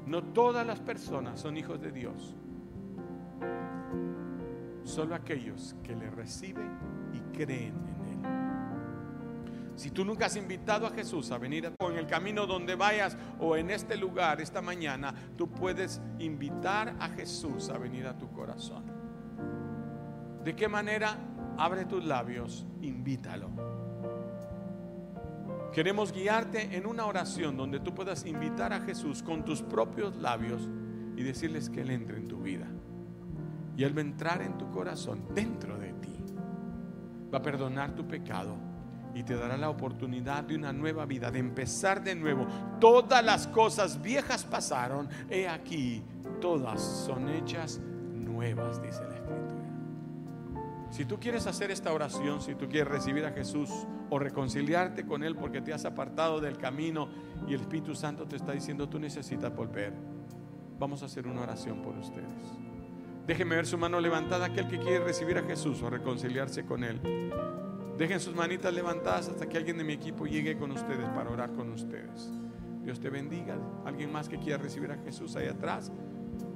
No 0.05 0.23
todas 0.23 0.65
las 0.65 0.79
personas 0.79 1.39
son 1.39 1.57
hijos 1.57 1.81
de 1.81 1.91
Dios. 1.91 2.35
Solo 4.83 5.15
aquellos 5.15 5.75
que 5.83 5.95
le 5.95 6.09
reciben 6.09 6.77
y 7.13 7.19
creen 7.37 7.73
en 7.87 8.09
si 9.79 9.91
tú 9.91 10.03
nunca 10.03 10.25
has 10.25 10.35
invitado 10.35 10.85
a 10.85 10.89
Jesús 10.89 11.31
a 11.31 11.37
venir 11.37 11.63
en 11.79 11.95
el 11.95 12.05
camino 12.05 12.45
donde 12.45 12.75
vayas 12.75 13.15
o 13.39 13.55
en 13.55 13.69
este 13.69 13.95
lugar 13.95 14.41
esta 14.41 14.61
mañana, 14.61 15.13
tú 15.37 15.49
puedes 15.49 16.01
invitar 16.19 16.97
a 16.99 17.07
Jesús 17.07 17.69
a 17.69 17.77
venir 17.77 18.05
a 18.05 18.17
tu 18.17 18.29
corazón. 18.29 18.83
¿De 20.43 20.53
qué 20.53 20.67
manera? 20.67 21.15
Abre 21.57 21.85
tus 21.85 22.03
labios, 22.03 22.65
invítalo. 22.81 23.78
Queremos 25.73 26.11
guiarte 26.11 26.75
en 26.75 26.85
una 26.87 27.05
oración 27.05 27.55
donde 27.55 27.79
tú 27.79 27.93
puedas 27.93 28.25
invitar 28.25 28.73
a 28.73 28.81
Jesús 28.81 29.21
con 29.21 29.45
tus 29.45 29.61
propios 29.61 30.15
labios 30.17 30.67
y 31.15 31.23
decirles 31.23 31.69
que 31.69 31.81
Él 31.81 31.91
entre 31.91 32.17
en 32.17 32.27
tu 32.27 32.41
vida. 32.41 32.67
Y 33.77 33.83
Él 33.83 33.95
va 33.95 34.01
a 34.01 34.05
entrar 34.05 34.41
en 34.41 34.57
tu 34.57 34.69
corazón, 34.71 35.23
dentro 35.33 35.77
de 35.77 35.93
ti. 35.93 36.15
Va 37.31 37.37
a 37.37 37.41
perdonar 37.41 37.95
tu 37.95 38.07
pecado 38.07 38.55
y 39.13 39.23
te 39.23 39.35
dará 39.35 39.57
la 39.57 39.69
oportunidad 39.69 40.43
de 40.43 40.55
una 40.55 40.73
nueva 40.73 41.05
vida, 41.05 41.29
de 41.31 41.39
empezar 41.39 42.03
de 42.03 42.15
nuevo. 42.15 42.47
Todas 42.79 43.23
las 43.23 43.47
cosas 43.47 44.01
viejas 44.01 44.43
pasaron, 44.43 45.07
he 45.29 45.47
aquí, 45.47 46.03
todas 46.41 46.81
son 46.81 47.29
hechas 47.29 47.79
nuevas, 48.13 48.81
dice. 48.81 49.08
Si 50.91 51.05
tú 51.05 51.19
quieres 51.19 51.45
hacer 51.47 51.71
esta 51.71 51.93
oración, 51.93 52.41
si 52.41 52.55
tú 52.55 52.67
quieres 52.67 52.87
recibir 52.87 53.25
a 53.25 53.31
Jesús 53.31 53.69
o 54.09 54.17
reconciliarte 54.17 55.05
con 55.05 55.23
Él 55.23 55.35
porque 55.35 55.61
te 55.61 55.73
has 55.73 55.85
apartado 55.85 56.41
del 56.41 56.57
camino 56.57 57.09
y 57.47 57.53
el 57.53 57.61
Espíritu 57.61 57.93
Santo 57.95 58.25
te 58.25 58.35
está 58.35 58.53
diciendo 58.53 58.89
tú 58.89 58.99
necesitas 58.99 59.55
volver, 59.55 59.93
vamos 60.79 61.03
a 61.03 61.05
hacer 61.05 61.27
una 61.27 61.41
oración 61.41 61.81
por 61.81 61.95
ustedes. 61.97 62.59
Déjenme 63.27 63.57
ver 63.57 63.67
su 63.67 63.77
mano 63.77 63.99
levantada, 63.99 64.47
aquel 64.47 64.67
que 64.67 64.79
quiere 64.79 65.03
recibir 65.03 65.37
a 65.37 65.43
Jesús 65.43 65.83
o 65.83 65.89
reconciliarse 65.89 66.65
con 66.65 66.83
Él. 66.83 66.99
Dejen 67.95 68.19
sus 68.19 68.33
manitas 68.33 68.73
levantadas 68.73 69.29
hasta 69.29 69.47
que 69.47 69.57
alguien 69.57 69.77
de 69.77 69.83
mi 69.83 69.93
equipo 69.93 70.25
llegue 70.25 70.57
con 70.57 70.71
ustedes 70.71 71.07
para 71.09 71.29
orar 71.29 71.53
con 71.53 71.69
ustedes. 71.69 72.31
Dios 72.81 72.99
te 72.99 73.09
bendiga. 73.09 73.55
Alguien 73.85 74.11
más 74.11 74.29
que 74.29 74.39
quiera 74.39 74.57
recibir 74.57 74.91
a 74.91 74.97
Jesús 74.97 75.35
ahí 75.35 75.47
atrás. 75.47 75.91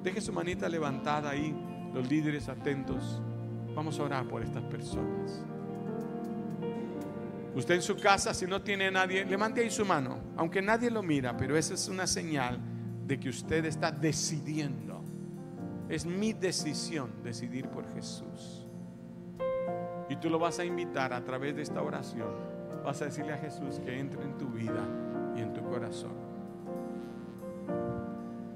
Deje 0.02 0.22
su 0.22 0.34
manita 0.34 0.68
levantada 0.68 1.30
ahí, 1.30 1.56
los 1.94 2.10
líderes 2.10 2.50
atentos. 2.50 3.22
Vamos 3.76 3.99
a 3.99 4.03
orar 4.03 4.28
por 4.28 4.43
estas 4.43 4.63
personas. 4.63 5.43
Usted 7.55 7.76
en 7.76 7.82
su 7.82 7.95
casa, 7.95 8.34
si 8.34 8.47
no 8.47 8.61
tiene 8.61 8.89
nadie, 8.89 9.26
levante 9.26 9.61
ahí 9.61 9.69
su 9.69 9.86
mano, 9.86 10.17
aunque 10.38 10.61
nadie 10.61 10.89
lo 10.89 11.03
mira, 11.03 11.38
pero 11.38 11.55
esa 11.55 11.76
es 11.76 11.88
una 11.88 12.07
señal 12.07 12.59
de 13.05 13.19
que 13.19 13.30
usted 13.30 13.65
está 13.65 13.91
decidiendo. 13.91 15.03
Es 15.88 16.05
mi 16.05 16.34
decisión 16.34 17.11
decidir 17.24 17.67
por 17.67 17.88
Jesús. 17.93 18.65
Y 20.09 20.15
tú 20.15 20.30
lo 20.30 20.39
vas 20.39 20.59
a 20.59 20.65
invitar 20.65 21.13
a 21.13 21.24
través 21.24 21.55
de 21.55 21.61
esta 21.61 21.82
oración. 21.82 22.30
Vas 22.84 23.01
a 23.01 23.05
decirle 23.05 23.34
a 23.34 23.38
Jesús 23.38 23.80
que 23.86 23.99
entre 23.99 24.24
en 24.24 24.38
tu 24.38 24.47
vida 24.47 24.84
y 25.36 25.41
en 25.41 25.53
tu 25.53 25.61
corazón. 25.63 26.33